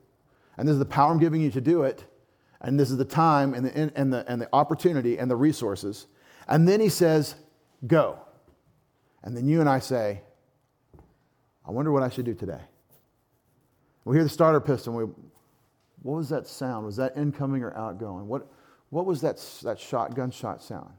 [0.56, 2.04] and this is the power I'm giving you to do it
[2.60, 6.06] and this is the time and the, and the, and the opportunity and the resources.
[6.48, 7.34] And then he says,
[7.86, 8.18] Go.
[9.22, 10.20] And then you and I say,
[11.66, 12.60] I wonder what I should do today.
[14.04, 14.94] We hear the starter piston.
[14.94, 15.04] We,
[16.02, 16.84] what was that sound?
[16.84, 18.28] Was that incoming or outgoing?
[18.28, 18.46] What,
[18.90, 20.92] what was that, that shot, gunshot sound?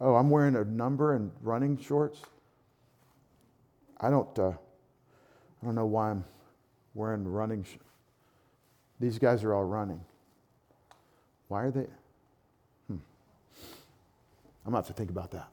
[0.00, 2.20] Oh, I'm wearing a number and running shorts.
[4.00, 6.24] I don't, uh, I don't know why I'm
[6.94, 7.62] wearing running.
[7.62, 7.78] Sh-
[9.02, 10.00] These guys are all running.
[11.48, 11.88] Why are they?
[12.86, 12.98] Hmm.
[14.64, 15.48] I'm going to have to think about that.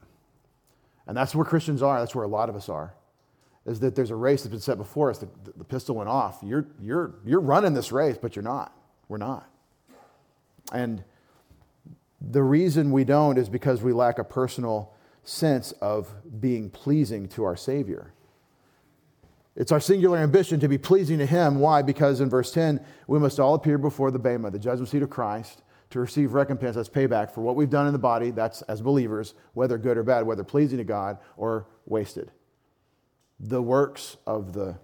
[1.08, 1.98] And that's where Christians are.
[1.98, 2.94] That's where a lot of us are.
[3.66, 5.18] Is that there's a race that's been set before us.
[5.18, 6.38] The, the pistol went off.
[6.44, 8.72] You're, you're, you're running this race, but you're not.
[9.08, 9.50] We're not.
[10.72, 11.02] And
[12.20, 16.08] the reason we don't is because we lack a personal sense of
[16.40, 18.12] being pleasing to our Savior.
[19.60, 21.58] It's our singular ambition to be pleasing to Him.
[21.58, 21.82] Why?
[21.82, 25.10] Because in verse 10, we must all appear before the Bema, the judgment seat of
[25.10, 28.80] Christ, to receive recompense as payback for what we've done in the body, that's as
[28.80, 32.30] believers, whether good or bad, whether pleasing to God or wasted.
[33.38, 34.78] The works of the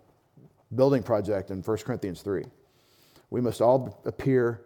[0.74, 2.44] building project in 1 Corinthians 3.
[3.30, 4.60] We must all appear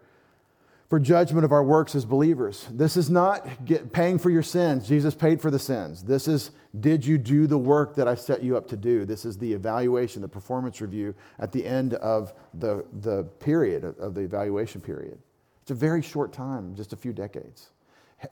[0.91, 2.67] for judgment of our works as believers.
[2.69, 4.89] This is not get, paying for your sins.
[4.89, 6.03] Jesus paid for the sins.
[6.03, 6.51] This is,
[6.81, 9.05] did you do the work that I set you up to do?
[9.05, 14.15] This is the evaluation, the performance review at the end of the, the period, of
[14.15, 15.17] the evaluation period.
[15.61, 17.69] It's a very short time, just a few decades.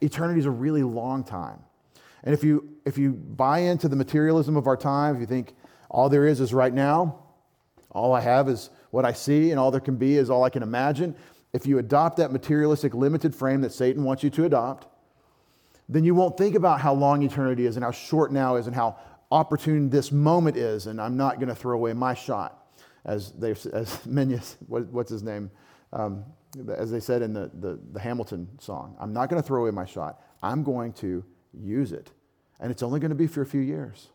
[0.01, 1.59] Eternity is a really long time.
[2.25, 5.55] And if you, if you buy into the materialism of our time, if you think
[5.89, 7.23] all there is is right now,
[7.91, 10.49] all I have is what I see, and all there can be is all I
[10.49, 11.15] can imagine,
[11.53, 14.87] if you adopt that materialistic, limited frame that Satan wants you to adopt,
[15.87, 18.75] then you won't think about how long eternity is and how short now is and
[18.75, 18.97] how
[19.31, 20.85] opportune this moment is.
[20.87, 22.67] And I'm not going to throw away my shot,
[23.05, 23.65] as they, as
[24.07, 25.49] Menyes, what, what's his name,
[25.91, 26.23] um,
[26.69, 29.71] as they said in the, the, the Hamilton song, I'm not going to throw away
[29.71, 30.21] my shot.
[30.43, 32.11] I'm going to use it.
[32.59, 34.09] And it's only going to be for a few years.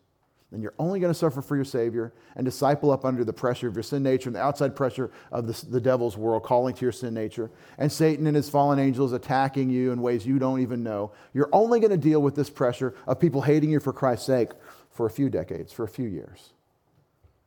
[0.55, 3.67] And you're only going to suffer for your Savior and disciple up under the pressure
[3.67, 6.83] of your sin nature and the outside pressure of the, the devil's world calling to
[6.85, 10.61] your sin nature, and Satan and his fallen angels attacking you in ways you don't
[10.61, 11.11] even know.
[11.33, 14.51] You're only going to deal with this pressure of people hating you for Christ's sake
[14.91, 16.53] for a few decades, for a few years.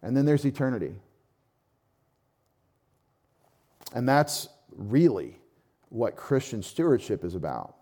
[0.02, 0.98] And then there's eternity.
[3.96, 5.38] And that's really
[5.88, 7.74] what Christian stewardship is about.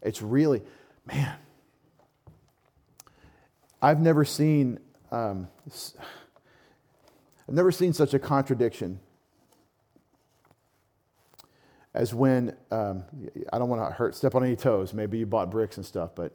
[0.00, 0.62] It's really,
[1.04, 1.36] man,
[3.86, 4.80] I've never seen,
[5.12, 5.46] um,
[7.48, 8.98] I've never seen such a contradiction
[11.94, 13.04] as when um,
[13.52, 14.92] I don't want to hurt, step on any toes.
[14.92, 16.32] Maybe you bought bricks and stuff, but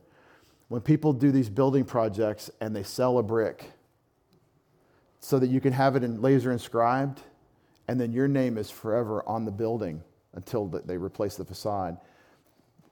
[0.69, 3.69] when people do these building projects and they sell a brick
[5.19, 7.19] so that you can have it in laser inscribed,
[7.89, 10.01] and then your name is forever on the building
[10.35, 11.97] until they replace the facade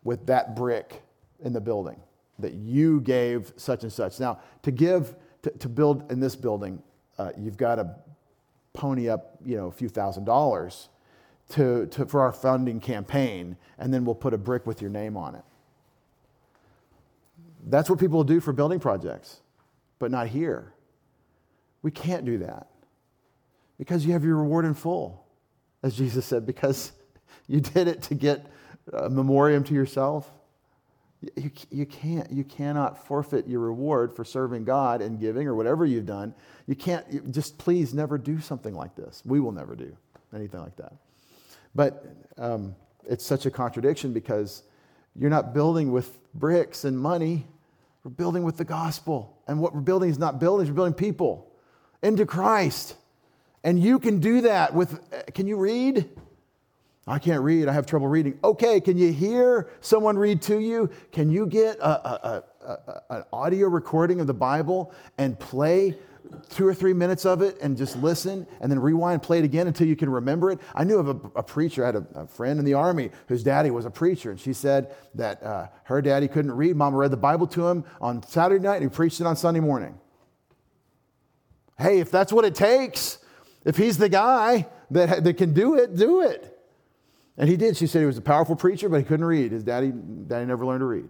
[0.04, 1.02] with that brick
[1.42, 2.02] in the building
[2.40, 4.20] that you gave such and such.
[4.20, 6.82] Now, to give, to, to build in this building,
[7.18, 7.96] uh, you've got to
[8.74, 10.90] pony up, you know, a few thousand dollars
[11.50, 15.18] to, to, for our funding campaign, and then we'll put a brick with your name
[15.18, 15.44] on it.
[17.68, 19.42] That's what people do for building projects,
[19.98, 20.74] but not here.
[21.82, 22.68] We can't do that
[23.78, 25.26] because you have your reward in full,
[25.84, 26.92] as Jesus said, because
[27.48, 28.46] you did it to get
[28.94, 30.32] a memoriam to yourself.
[31.22, 35.86] You, you can't, you cannot forfeit your reward for serving God and giving or whatever
[35.86, 36.34] you've done.
[36.66, 39.22] You can't, you, just please never do something like this.
[39.26, 39.96] We will never do
[40.34, 40.94] anything like that.
[41.76, 42.06] But
[42.38, 44.64] um, it's such a contradiction because
[45.16, 47.48] you're not building with bricks and money.
[48.04, 49.42] We're building with the gospel.
[49.48, 51.52] And what we're building is not buildings, we're building people
[52.02, 52.96] into Christ.
[53.64, 55.02] And you can do that with,
[55.34, 56.10] can you read?
[57.08, 57.68] I can't read.
[57.68, 58.38] I have trouble reading.
[58.44, 60.90] Okay, can you hear someone read to you?
[61.12, 65.98] Can you get a, a, a, an audio recording of the Bible and play
[66.50, 69.68] two or three minutes of it and just listen and then rewind, play it again
[69.68, 70.60] until you can remember it?
[70.76, 71.84] I knew of a, a preacher.
[71.84, 74.96] I had a, friend in the army whose daddy was a preacher, and she said
[75.16, 76.76] that uh, her daddy couldn't read.
[76.76, 79.62] Mama read the Bible to him on Saturday night, and he preached it on Sunday
[79.62, 79.98] morning.
[81.80, 83.20] Hey, if that's what it takes,
[83.66, 86.59] if he's the guy that, that can do it, do it.
[87.40, 87.78] And he did.
[87.78, 89.54] She said he was a powerful preacher, but he couldn't read.
[89.54, 91.08] His daddy, daddy never learned to read.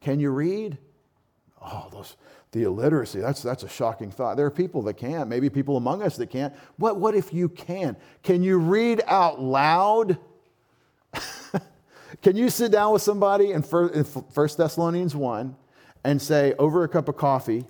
[0.00, 0.76] Can you read?
[1.62, 2.16] Oh, those,
[2.50, 4.36] the illiteracy, that's, that's a shocking thought.
[4.36, 6.52] There are people that can't, maybe people among us that can't.
[6.76, 7.96] What, what if you can?
[8.24, 10.18] Can you read out loud?
[12.22, 15.56] can you sit down with somebody in 1 Thessalonians 1
[16.02, 17.64] and say, over a cup of coffee,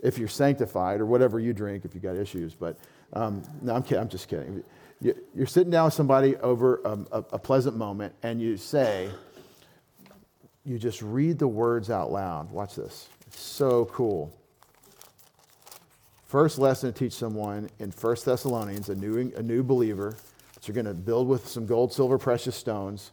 [0.00, 2.78] if you're sanctified, or whatever you drink if you got issues, but
[3.14, 4.62] um, no, I'm, kidding, I'm just kidding
[5.00, 9.08] you're sitting down with somebody over a, a, pleasant moment and you say,
[10.64, 12.50] you just read the words out loud.
[12.50, 13.08] Watch this.
[13.26, 14.36] It's so cool.
[16.26, 20.16] First lesson to teach someone in 1 Thessalonians, a new, a new believer,
[20.54, 23.12] that you're going to build with some gold, silver, precious stones.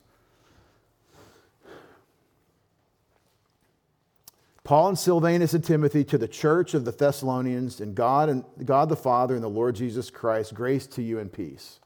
[4.67, 8.89] Paul and Silvanus and Timothy to the church of the Thessalonians and God and God
[8.89, 11.79] the Father and the Lord Jesus Christ, grace to you and peace.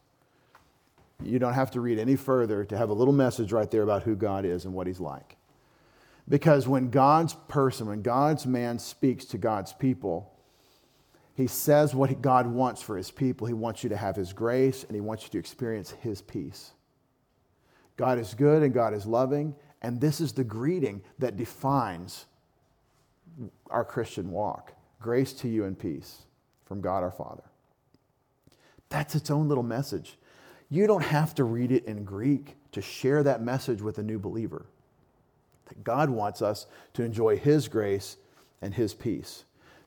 [1.21, 4.01] You don't have to read any further to have a little message right there about
[4.01, 5.37] who God is and what he's like.
[6.27, 10.33] Because when God's person, when God's man speaks to God's people,
[11.35, 13.45] he says what God wants for his people.
[13.45, 16.71] He wants you to have his grace and he wants you to experience his peace.
[17.95, 22.25] God is good and God is loving, and this is the greeting that defines
[23.69, 26.21] our Christian walk grace to you and peace
[26.65, 27.43] from God our Father.
[28.89, 30.17] That's its own little message.
[30.69, 34.19] You don't have to read it in Greek to share that message with a new
[34.19, 34.65] believer.
[35.65, 38.17] That God wants us to enjoy His grace
[38.61, 39.43] and His peace.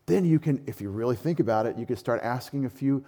[0.06, 3.04] Then you can, if you really think about it, you can start asking a few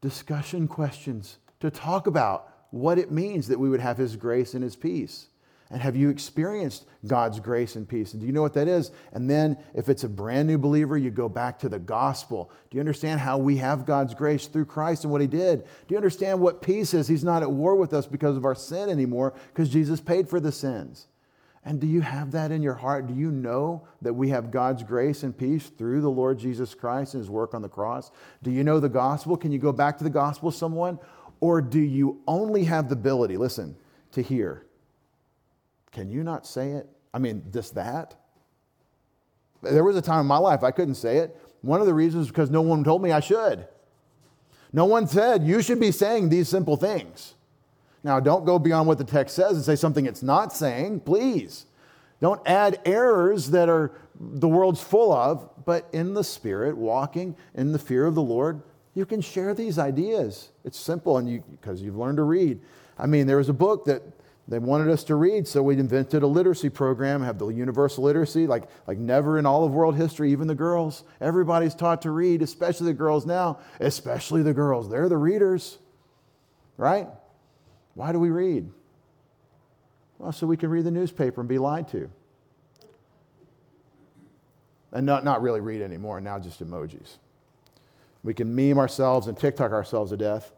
[0.00, 4.64] discussion questions to talk about what it means that we would have His grace and
[4.64, 5.28] His peace.
[5.72, 8.12] And have you experienced God's grace and peace?
[8.12, 8.90] And do you know what that is?
[9.14, 12.50] And then, if it's a brand new believer, you go back to the gospel.
[12.70, 15.62] Do you understand how we have God's grace through Christ and what He did?
[15.62, 17.08] Do you understand what peace is?
[17.08, 20.40] He's not at war with us because of our sin anymore, because Jesus paid for
[20.40, 21.06] the sins.
[21.64, 23.06] And do you have that in your heart?
[23.06, 27.14] Do you know that we have God's grace and peace through the Lord Jesus Christ
[27.14, 28.10] and His work on the cross?
[28.42, 29.38] Do you know the gospel?
[29.38, 30.98] Can you go back to the gospel, someone?
[31.40, 33.74] Or do you only have the ability, listen,
[34.10, 34.66] to hear?
[35.92, 36.88] Can you not say it?
[37.14, 38.14] I mean, just that?
[39.62, 41.36] There was a time in my life I couldn't say it.
[41.60, 43.66] One of the reasons is because no one told me I should.
[44.72, 47.34] No one said, you should be saying these simple things.
[48.02, 51.66] Now, don't go beyond what the text says and say something it's not saying, please.
[52.20, 57.72] Don't add errors that are the world's full of, but in the Spirit, walking in
[57.72, 58.62] the fear of the Lord,
[58.94, 60.50] you can share these ideas.
[60.64, 62.60] It's simple, and you because you've learned to read.
[62.98, 64.02] I mean, there was a book that
[64.52, 68.46] they wanted us to read, so we invented a literacy program, have the universal literacy,
[68.46, 71.04] like, like never in all of world history, even the girls.
[71.22, 74.90] Everybody's taught to read, especially the girls now, especially the girls.
[74.90, 75.78] They're the readers,
[76.76, 77.08] right?
[77.94, 78.70] Why do we read?
[80.18, 82.10] Well, so we can read the newspaper and be lied to.
[84.92, 87.16] And not, not really read anymore, now just emojis.
[88.22, 90.52] We can meme ourselves and TikTok ourselves to death.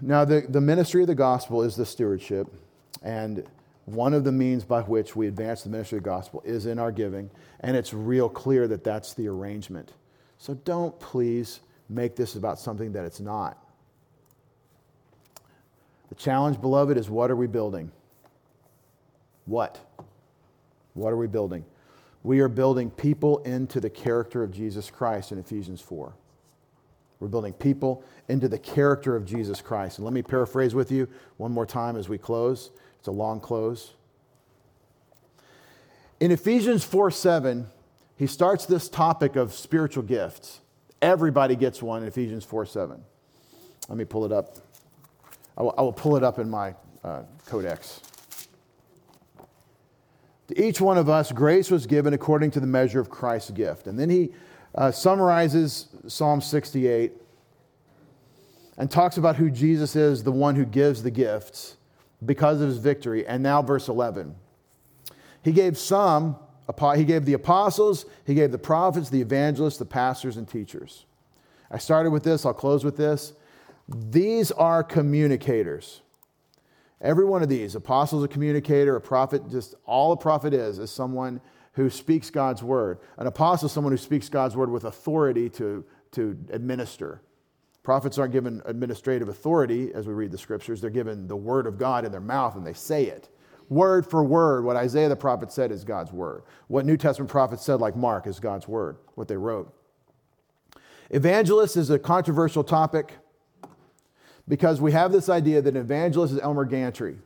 [0.00, 2.46] Now, the, the ministry of the gospel is the stewardship,
[3.02, 3.46] and
[3.84, 6.78] one of the means by which we advance the ministry of the gospel is in
[6.78, 7.30] our giving,
[7.60, 9.92] and it's real clear that that's the arrangement.
[10.38, 13.58] So don't please make this about something that it's not.
[16.08, 17.90] The challenge, beloved, is what are we building?
[19.44, 19.78] What?
[20.94, 21.64] What are we building?
[22.22, 26.12] We are building people into the character of Jesus Christ in Ephesians 4.
[27.20, 29.98] We're building people into the character of Jesus Christ.
[29.98, 31.06] And let me paraphrase with you
[31.36, 32.70] one more time as we close.
[32.98, 33.92] It's a long close.
[36.18, 37.66] In Ephesians 4 7,
[38.16, 40.60] he starts this topic of spiritual gifts.
[41.00, 43.02] Everybody gets one in Ephesians 4 7.
[43.88, 44.56] Let me pull it up.
[45.56, 48.00] I will, I will pull it up in my uh, codex.
[50.48, 53.86] To each one of us, grace was given according to the measure of Christ's gift.
[53.86, 54.32] And then he
[54.74, 57.12] uh, summarizes Psalm 68
[58.78, 61.76] and talks about who Jesus is, the one who gives the gifts
[62.24, 63.26] because of his victory.
[63.26, 64.34] And now, verse 11.
[65.42, 66.36] He gave some,
[66.94, 71.06] he gave the apostles, he gave the prophets, the evangelists, the pastors, and teachers.
[71.70, 73.32] I started with this, I'll close with this.
[73.88, 76.02] These are communicators.
[77.00, 80.90] Every one of these, apostles, a communicator, a prophet, just all a prophet is, is
[80.90, 81.40] someone
[81.72, 82.98] who speaks God's word.
[83.16, 87.22] An apostle is someone who speaks God's word with authority to, to administer.
[87.82, 91.78] Prophets aren't given administrative authority as we read the scriptures, they're given the word of
[91.78, 93.28] God in their mouth and they say it.
[93.68, 96.42] Word for word, what Isaiah the prophet said is God's word.
[96.66, 99.72] What New Testament prophets said, like Mark, is God's word, what they wrote.
[101.08, 103.12] Evangelist is a controversial topic
[104.48, 107.16] because we have this idea that an evangelist is Elmer Gantry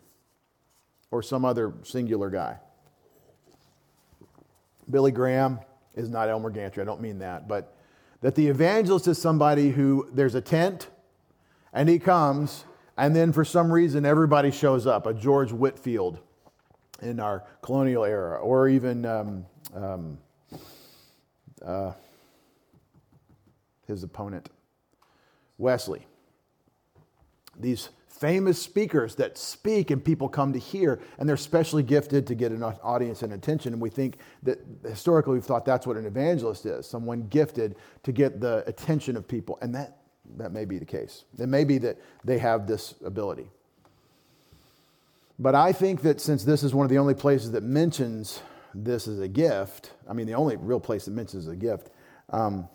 [1.11, 2.59] or some other singular guy.
[4.91, 5.61] Billy Graham
[5.95, 7.77] is not Elmer Gantry, I don't mean that, but
[8.21, 10.89] that the evangelist is somebody who there's a tent
[11.73, 12.65] and he comes,
[12.97, 16.21] and then for some reason everybody shows up, a George Whitefield
[17.03, 20.19] in our colonial era, or even um, um,
[21.65, 21.93] uh,
[23.87, 24.49] his opponent,
[25.59, 26.07] Wesley.
[27.59, 32.35] These famous speakers that speak and people come to hear, and they're specially gifted to
[32.35, 33.73] get an audience and attention.
[33.73, 38.13] And we think that historically we've thought that's what an evangelist is someone gifted to
[38.13, 39.59] get the attention of people.
[39.61, 39.99] And that,
[40.37, 41.25] that may be the case.
[41.39, 43.49] It may be that they have this ability.
[45.39, 48.41] But I think that since this is one of the only places that mentions
[48.75, 51.91] this as a gift, I mean, the only real place that mentions a gift,
[52.31, 52.69] um,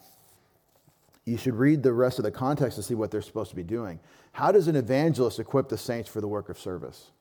[1.30, 3.63] you should read the rest of the context to see what they're supposed to be
[3.63, 3.99] doing.
[4.32, 7.11] How does an evangelist equip the saints for the work of service?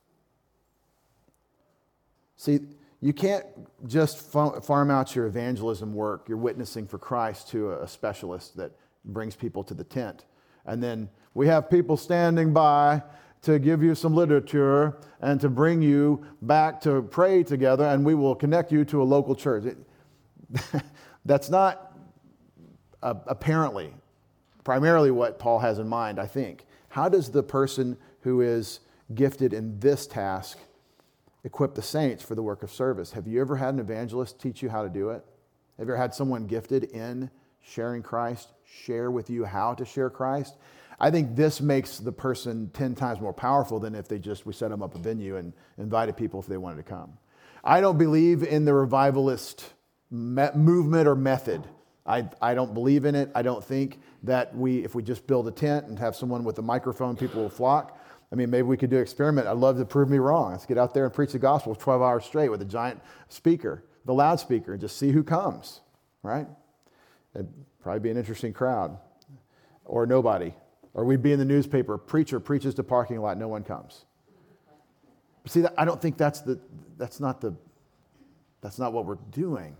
[2.35, 2.59] See,
[3.01, 3.45] you can't
[3.87, 8.71] just farm out your evangelism work, your witnessing for Christ to a specialist that
[9.05, 10.25] brings people to the tent.
[10.65, 13.01] And then we have people standing by
[13.41, 18.15] to give you some literature and to bring you back to pray together, and we
[18.15, 19.65] will connect you to a local church.
[19.65, 19.77] It,
[21.25, 21.97] that's not
[23.01, 23.93] uh, apparently
[24.69, 26.67] primarily what Paul has in mind, I think.
[26.89, 28.81] How does the person who is
[29.15, 30.59] gifted in this task
[31.43, 33.13] equip the saints for the work of service?
[33.13, 35.25] Have you ever had an evangelist teach you how to do it?
[35.79, 37.31] Have you ever had someone gifted in
[37.63, 40.55] sharing Christ share with you how to share Christ?
[40.99, 44.53] I think this makes the person 10 times more powerful than if they just, we
[44.53, 47.17] set them up a venue and invited people if they wanted to come.
[47.63, 49.73] I don't believe in the revivalist
[50.11, 51.67] me- movement or method.
[52.09, 53.29] I, I don't believe in it.
[53.35, 56.57] I don't think that we, if we just build a tent and have someone with
[56.57, 57.97] a microphone, people will flock.
[58.31, 59.47] I mean, maybe we could do an experiment.
[59.47, 60.51] I'd love to prove me wrong.
[60.51, 63.83] Let's get out there and preach the gospel 12 hours straight with a giant speaker,
[64.05, 65.81] the loudspeaker, and just see who comes,
[66.23, 66.47] right?
[67.35, 67.47] It'd
[67.83, 68.97] probably be an interesting crowd.
[69.85, 70.53] Or nobody.
[70.95, 74.05] Or we'd be in the newspaper, preacher preaches to parking lot, no one comes.
[75.45, 76.59] See, I don't think that's, the,
[76.97, 77.55] that's, not the,
[78.61, 79.77] that's not what we're doing.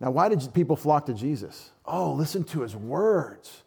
[0.00, 1.70] Now, why did people flock to Jesus?
[1.84, 3.62] Oh, listen to his words.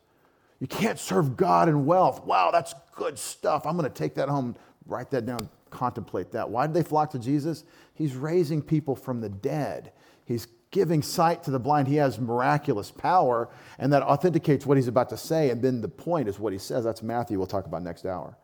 [0.59, 2.25] You can't serve God and wealth.
[2.25, 3.65] Wow, that's good stuff.
[3.65, 4.55] I'm going to take that home,
[4.85, 6.49] write that down, contemplate that.
[6.49, 7.63] Why did they flock to Jesus?
[7.93, 9.91] He's raising people from the dead.
[10.25, 11.87] He's giving sight to the blind.
[11.87, 13.49] He has miraculous power,
[13.79, 15.49] and that authenticates what he's about to say.
[15.49, 16.83] And then the point is what he says.
[16.83, 18.37] That's Matthew, we'll talk about next hour.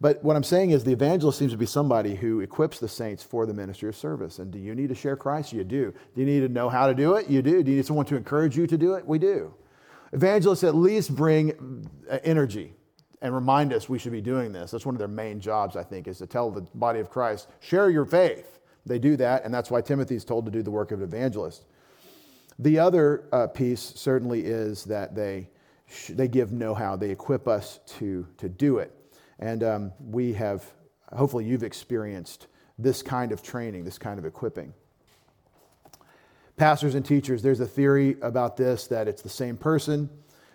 [0.00, 3.22] But what I'm saying is the evangelist seems to be somebody who equips the saints
[3.22, 4.38] for the ministry of service.
[4.38, 5.52] And do you need to share Christ?
[5.52, 5.94] You do.
[6.14, 7.28] Do you need to know how to do it?
[7.28, 7.62] You do.
[7.62, 9.06] Do you need someone to encourage you to do it?
[9.06, 9.54] We do.
[10.12, 12.74] Evangelists at least bring uh, energy
[13.22, 14.70] and remind us we should be doing this.
[14.70, 17.48] That's one of their main jobs, I think, is to tell the body of Christ,
[17.60, 18.60] share your faith.
[18.84, 21.04] They do that, and that's why Timothy is told to do the work of an
[21.04, 21.64] evangelist.
[22.58, 25.48] The other uh, piece certainly is that they,
[25.86, 28.95] sh- they give know how, they equip us to, to do it.
[29.38, 30.64] And um, we have,
[31.14, 32.46] hopefully, you've experienced
[32.78, 34.72] this kind of training, this kind of equipping.
[36.56, 40.08] Pastors and teachers, there's a theory about this that it's the same person.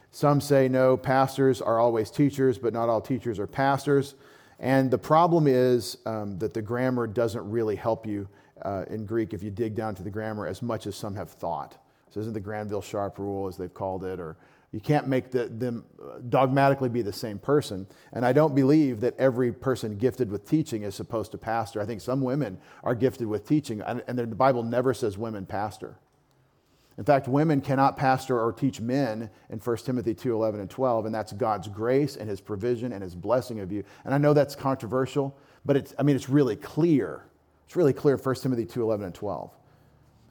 [0.09, 4.15] Some say no, pastors are always teachers, but not all teachers are pastors.
[4.59, 8.27] And the problem is um, that the grammar doesn't really help you
[8.63, 11.31] uh, in Greek if you dig down to the grammar as much as some have
[11.31, 11.77] thought.
[12.07, 14.37] This isn't the Granville Sharp rule, as they've called it, or
[14.71, 17.87] you can't make the, them uh, dogmatically be the same person.
[18.13, 21.81] And I don't believe that every person gifted with teaching is supposed to pastor.
[21.81, 25.45] I think some women are gifted with teaching, and, and the Bible never says women
[25.45, 25.97] pastor.
[26.97, 31.05] In fact, women cannot pastor or teach men in 1 Timothy 2 11 and 12,
[31.05, 33.83] and that's God's grace and his provision and his blessing of you.
[34.05, 37.25] And I know that's controversial, but it's, I mean, it's really clear.
[37.65, 39.51] It's really clear 1 Timothy 2 11 and 12.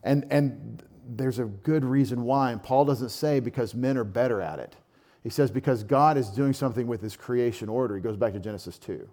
[0.02, 2.52] And, and there's a good reason why.
[2.52, 4.76] And Paul doesn't say because men are better at it.
[5.22, 7.94] He says because God is doing something with his creation order.
[7.94, 9.08] He goes back to Genesis 2.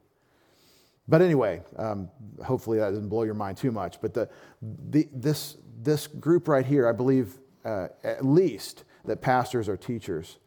[1.07, 2.09] But anyway, um,
[2.43, 4.01] hopefully that doesn't blow your mind too much.
[4.01, 4.29] But the,
[4.89, 10.37] the, this, this group right here, I believe uh, at least that pastors are teachers.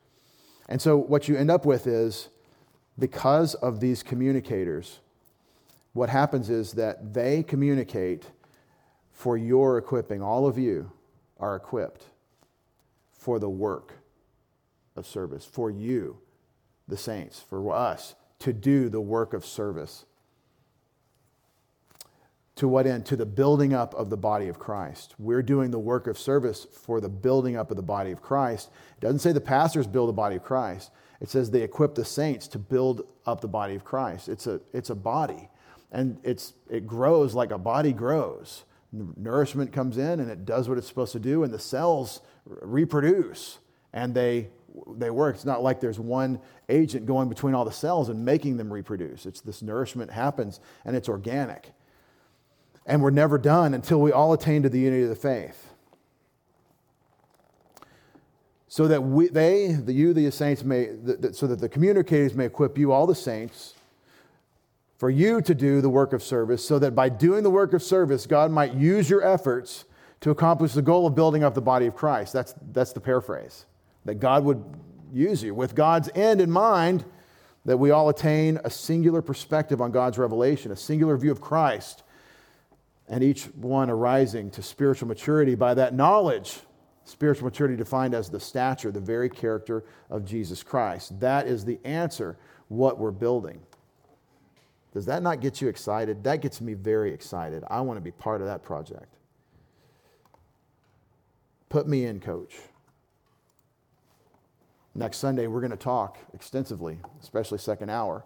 [0.68, 2.28] And so what you end up with is
[2.99, 5.01] because of these communicators,
[5.93, 8.26] what happens is that they communicate
[9.12, 10.93] for your equipping, all of you
[11.41, 12.05] are equipped
[13.12, 13.95] for the work
[14.97, 16.18] of service, for you,
[16.86, 20.05] the saints, for us to do the work of service.
[22.57, 23.07] To what end?
[23.07, 25.14] To the building up of the body of Christ.
[25.18, 28.70] We're doing the work of service for the building up of the body of Christ.
[28.97, 30.91] It doesn't say the pastors build the body of Christ.
[31.20, 34.28] It says they equip the saints to build up the body of Christ.
[34.28, 35.49] It's a, it's a body,
[35.93, 40.78] and it's, it grows like a body grows nourishment comes in and it does what
[40.78, 43.59] it's supposed to do, and the cells reproduce
[43.93, 44.49] and they,
[44.97, 45.34] they work.
[45.34, 49.26] It's not like there's one agent going between all the cells and making them reproduce.
[49.26, 51.72] It's this nourishment happens and it's organic.
[52.86, 55.66] And we're never done until we all attain to the unity of the faith.
[58.68, 62.34] So that we, they, the you, the saints, may, the, the, so that the communicators
[62.34, 63.74] may equip you, all the saints,
[65.01, 67.82] for you to do the work of service, so that by doing the work of
[67.82, 69.86] service, God might use your efforts
[70.20, 72.34] to accomplish the goal of building up the body of Christ.
[72.34, 73.64] That's, that's the paraphrase.
[74.05, 74.62] That God would
[75.11, 77.07] use you with God's end in mind,
[77.64, 82.03] that we all attain a singular perspective on God's revelation, a singular view of Christ,
[83.09, 86.61] and each one arising to spiritual maturity by that knowledge.
[87.05, 91.18] Spiritual maturity defined as the stature, the very character of Jesus Christ.
[91.20, 92.36] That is the answer,
[92.68, 93.62] what we're building.
[94.93, 96.24] Does that not get you excited?
[96.24, 97.62] That gets me very excited.
[97.70, 99.14] I want to be part of that project.
[101.68, 102.57] Put me in, coach.
[104.95, 108.24] Next Sunday, we're going to talk extensively, especially second hour,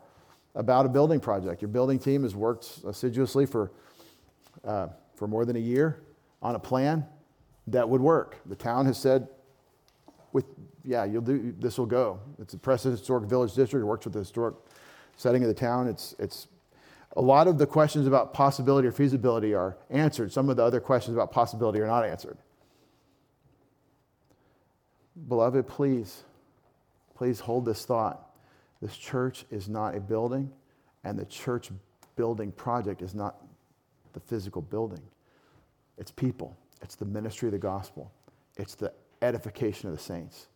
[0.54, 1.60] about a building project.
[1.60, 3.70] Your building team has worked assiduously for,
[4.64, 6.00] uh, for more than a year
[6.40, 7.04] on a plan
[7.66, 8.38] that would work.
[8.46, 9.28] The town has said,
[10.32, 10.46] with,
[10.82, 12.20] yeah, you'll do, this will go.
[12.38, 13.82] It's a Preston Historic Village District.
[13.82, 14.54] It works with the historic
[15.16, 15.86] setting of the town.
[15.86, 16.48] It's, it's
[17.16, 20.32] a lot of the questions about possibility or feasibility are answered.
[20.32, 22.38] Some of the other questions about possibility are not answered.
[25.28, 26.24] Beloved, please,
[27.14, 28.30] please hold this thought.
[28.82, 30.50] This church is not a building,
[31.04, 31.70] and the church
[32.16, 33.36] building project is not
[34.12, 35.00] the physical building.
[35.98, 38.10] It's people, it's the ministry of the gospel,
[38.56, 38.92] it's the
[39.22, 40.48] edification of the saints.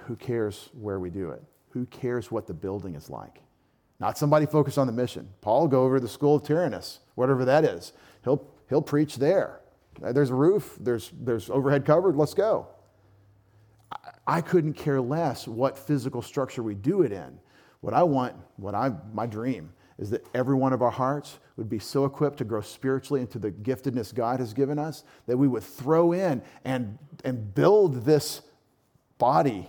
[0.00, 1.42] Who cares where we do it?
[1.70, 3.40] Who cares what the building is like?
[4.02, 5.28] Not somebody focused on the mission.
[5.42, 7.92] Paul will go over to the school of Tyrannus, whatever that is.
[8.24, 9.60] He'll, he'll preach there.
[10.02, 12.66] Uh, there's a roof, there's, there's overhead covered, let's go.
[13.92, 13.96] I,
[14.26, 17.38] I couldn't care less what physical structure we do it in.
[17.80, 21.68] What I want, what I, my dream, is that every one of our hearts would
[21.68, 25.46] be so equipped to grow spiritually into the giftedness God has given us that we
[25.46, 28.42] would throw in and, and build this
[29.18, 29.68] body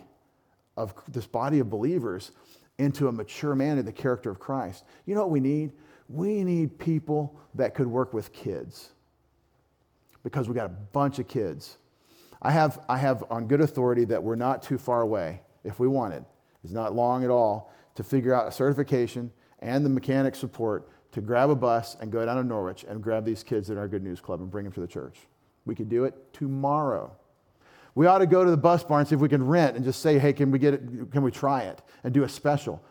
[0.76, 2.32] of this body of believers
[2.78, 4.84] into a mature man in the character of Christ.
[5.06, 5.74] You know what we need?
[6.10, 8.90] We need people that could work with kids
[10.24, 11.78] because we got a bunch of kids.
[12.42, 15.88] I have, I have on good authority that we're not too far away if we
[15.88, 16.26] wanted.
[16.64, 21.22] It's not long at all to figure out a certification and the mechanic support to
[21.22, 24.04] grab a bus and go down to Norwich and grab these kids in our Good
[24.04, 25.20] News Club and bring them to the church.
[25.66, 27.16] We could do it tomorrow.
[27.96, 29.86] We ought to go to the bus bar and see if we can rent and
[29.86, 31.12] just say, hey, can we get it?
[31.12, 32.84] Can we try it and do a special?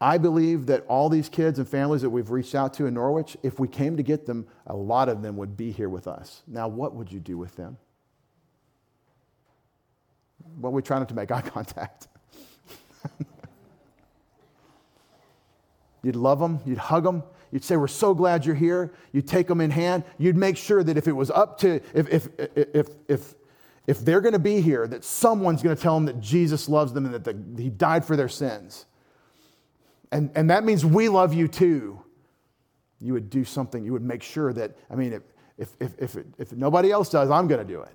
[0.00, 3.36] I believe that all these kids and families that we've reached out to in Norwich,
[3.42, 6.42] if we came to get them, a lot of them would be here with us.
[6.46, 7.78] Now, what would you do with them?
[10.60, 12.06] Well, we try not to make eye contact.
[16.02, 18.92] you'd love them, you'd hug them, you'd say, We're so glad you're here.
[19.12, 20.04] You'd take them in hand.
[20.16, 23.34] You'd make sure that if it was up to, if, if, if, if,
[23.88, 26.92] if they're going to be here, that someone's going to tell them that Jesus loves
[26.92, 28.84] them and that the, he died for their sins.
[30.12, 31.98] And, and that means we love you too.
[33.00, 35.22] You would do something, you would make sure that, I mean, if,
[35.56, 37.94] if, if, if, if nobody else does, I'm going to do it.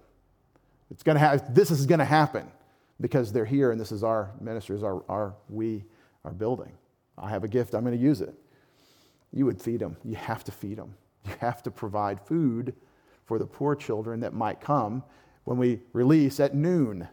[0.90, 2.52] It's going to have, this is going to happen
[3.00, 5.84] because they're here and this is our ministers, our, our, we
[6.26, 6.72] are building.
[7.20, 8.34] I have a gift, I'm going to use it.
[9.32, 9.96] You would feed them.
[10.04, 10.96] You have to feed them.
[11.28, 12.74] You have to provide food
[13.26, 15.04] for the poor children that might come
[15.44, 17.08] when we release at noon.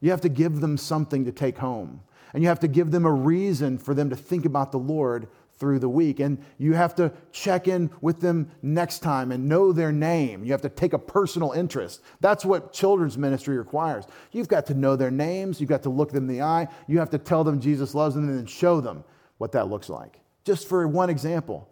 [0.00, 2.02] You have to give them something to take home.
[2.32, 5.28] And you have to give them a reason for them to think about the Lord
[5.58, 6.20] through the week.
[6.20, 10.44] And you have to check in with them next time and know their name.
[10.44, 12.02] You have to take a personal interest.
[12.20, 14.04] That's what children's ministry requires.
[14.32, 15.60] You've got to know their names.
[15.60, 16.68] You've got to look them in the eye.
[16.86, 19.02] You have to tell them Jesus loves them and then show them
[19.38, 20.20] what that looks like.
[20.44, 21.68] Just for one example,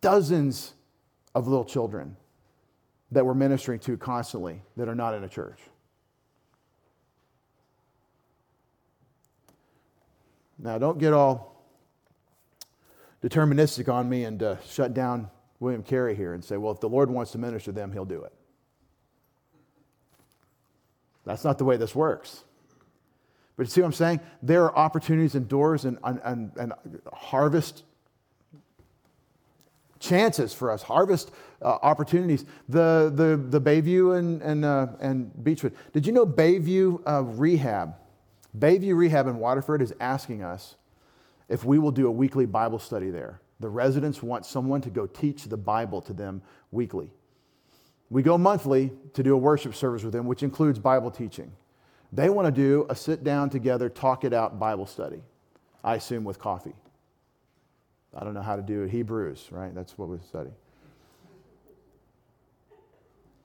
[0.00, 0.72] dozens
[1.34, 2.16] of little children
[3.12, 5.58] that we're ministering to constantly that are not in a church.
[10.58, 11.64] Now, don't get all
[13.22, 16.88] deterministic on me and uh, shut down William Carey here and say, well, if the
[16.88, 18.32] Lord wants to minister to them, he'll do it.
[21.24, 22.44] That's not the way this works.
[23.56, 24.20] But you see what I'm saying?
[24.42, 26.72] There are opportunities and doors and, and, and
[27.12, 27.84] harvest
[30.00, 31.30] chances for us, harvest
[31.62, 32.44] uh, opportunities.
[32.68, 35.74] The, the, the Bayview and, and, uh, and Beechwood.
[35.92, 37.94] Did you know Bayview uh, Rehab?
[38.58, 40.74] Bayview Rehab in Waterford is asking us
[41.48, 43.40] if we will do a weekly Bible study there.
[43.60, 46.42] The residents want someone to go teach the Bible to them
[46.72, 47.10] weekly.
[48.08, 51.52] We go monthly to do a worship service with them, which includes Bible teaching.
[52.12, 55.22] They want to do a sit down together, talk it out Bible study,
[55.84, 56.74] I assume with coffee.
[58.14, 58.90] I don't know how to do it.
[58.90, 59.74] Hebrews, right?
[59.74, 60.50] That's what we study.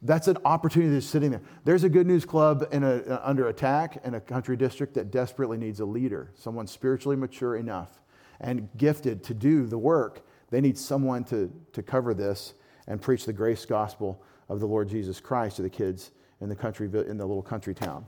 [0.01, 1.41] That's an opportunity that's sitting there.
[1.63, 5.09] There's a good news club in a, uh, under attack in a country district that
[5.09, 7.99] desperately needs a leader, someone spiritually mature enough
[8.39, 10.26] and gifted to do the work.
[10.51, 12.53] They need someone to, to cover this
[12.88, 16.55] and preach the grace gospel of the Lord Jesus Christ to the kids in the
[16.55, 18.05] country in the little country town.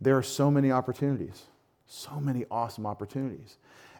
[0.00, 1.44] There are so many opportunities,
[1.86, 3.58] so many awesome opportunities.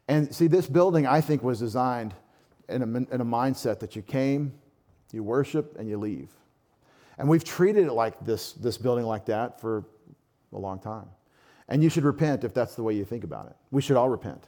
[0.08, 2.14] And see, this building, I think, was designed
[2.68, 4.52] in a, in a mindset that you came,
[5.12, 6.30] you worship, and you leave.
[7.18, 9.84] And we've treated it like this, this building like that for
[10.52, 11.06] a long time.
[11.68, 13.56] And you should repent if that's the way you think about it.
[13.70, 14.46] We should all repent.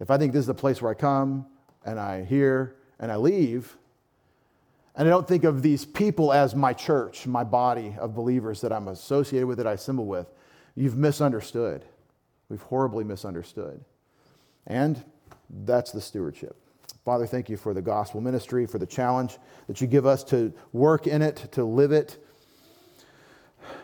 [0.00, 1.46] If I think this is the place where I come
[1.84, 3.76] and I hear and I leave,
[4.96, 8.72] and I don't think of these people as my church, my body of believers that
[8.72, 10.26] I'm associated with, that I assemble with,
[10.74, 11.84] you've misunderstood.
[12.48, 13.82] We've horribly misunderstood.
[14.66, 15.02] And
[15.48, 16.56] that's the stewardship.
[17.04, 20.52] Father, thank you for the gospel ministry, for the challenge that you give us to
[20.72, 22.22] work in it, to live it.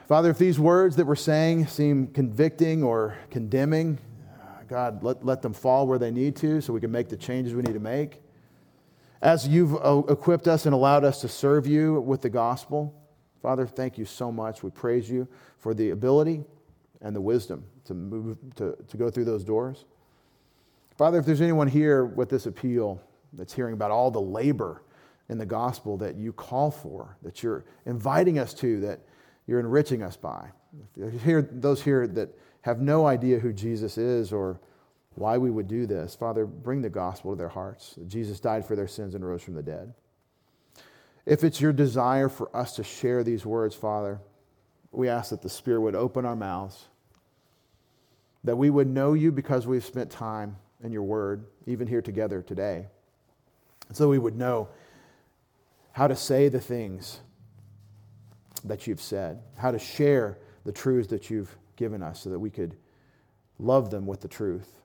[0.07, 3.99] Father, if these words that we're saying seem convicting or condemning,
[4.68, 7.55] God, let, let them fall where they need to so we can make the changes
[7.55, 8.20] we need to make.
[9.22, 12.95] As you've uh, equipped us and allowed us to serve you with the gospel,
[13.41, 14.62] Father, thank you so much.
[14.62, 15.27] We praise you
[15.59, 16.45] for the ability
[17.01, 19.85] and the wisdom to move to, to go through those doors.
[20.97, 23.01] Father, if there's anyone here with this appeal
[23.32, 24.82] that's hearing about all the labor
[25.28, 29.01] in the gospel that you call for, that you're inviting us to, that
[29.47, 30.49] you're enriching us by,
[30.97, 32.30] if hear those here that
[32.62, 34.61] have no idea who Jesus is or
[35.14, 37.99] why we would do this, Father, bring the gospel to their hearts.
[38.07, 39.94] Jesus died for their sins and rose from the dead.
[41.24, 44.20] If it's your desire for us to share these words, Father,
[44.92, 46.86] we ask that the Spirit would open our mouths,
[48.44, 52.43] that we would know you because we've spent time and your word, even here together
[52.43, 52.87] today.
[53.93, 54.68] So we would know
[55.93, 57.20] how to say the things
[58.64, 62.51] that you've said, how to share the truths that you've given us so that we
[62.51, 62.77] could
[63.59, 64.81] Love them with the truth.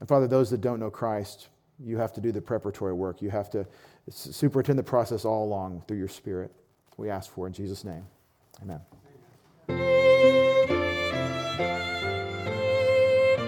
[0.00, 1.48] And Father, those that don't know Christ,
[1.78, 3.20] you have to do the preparatory work.
[3.20, 3.66] You have to
[4.08, 6.52] superintend the process all along through your Spirit.
[6.96, 8.06] We ask for in Jesus' name.
[8.62, 8.80] Amen.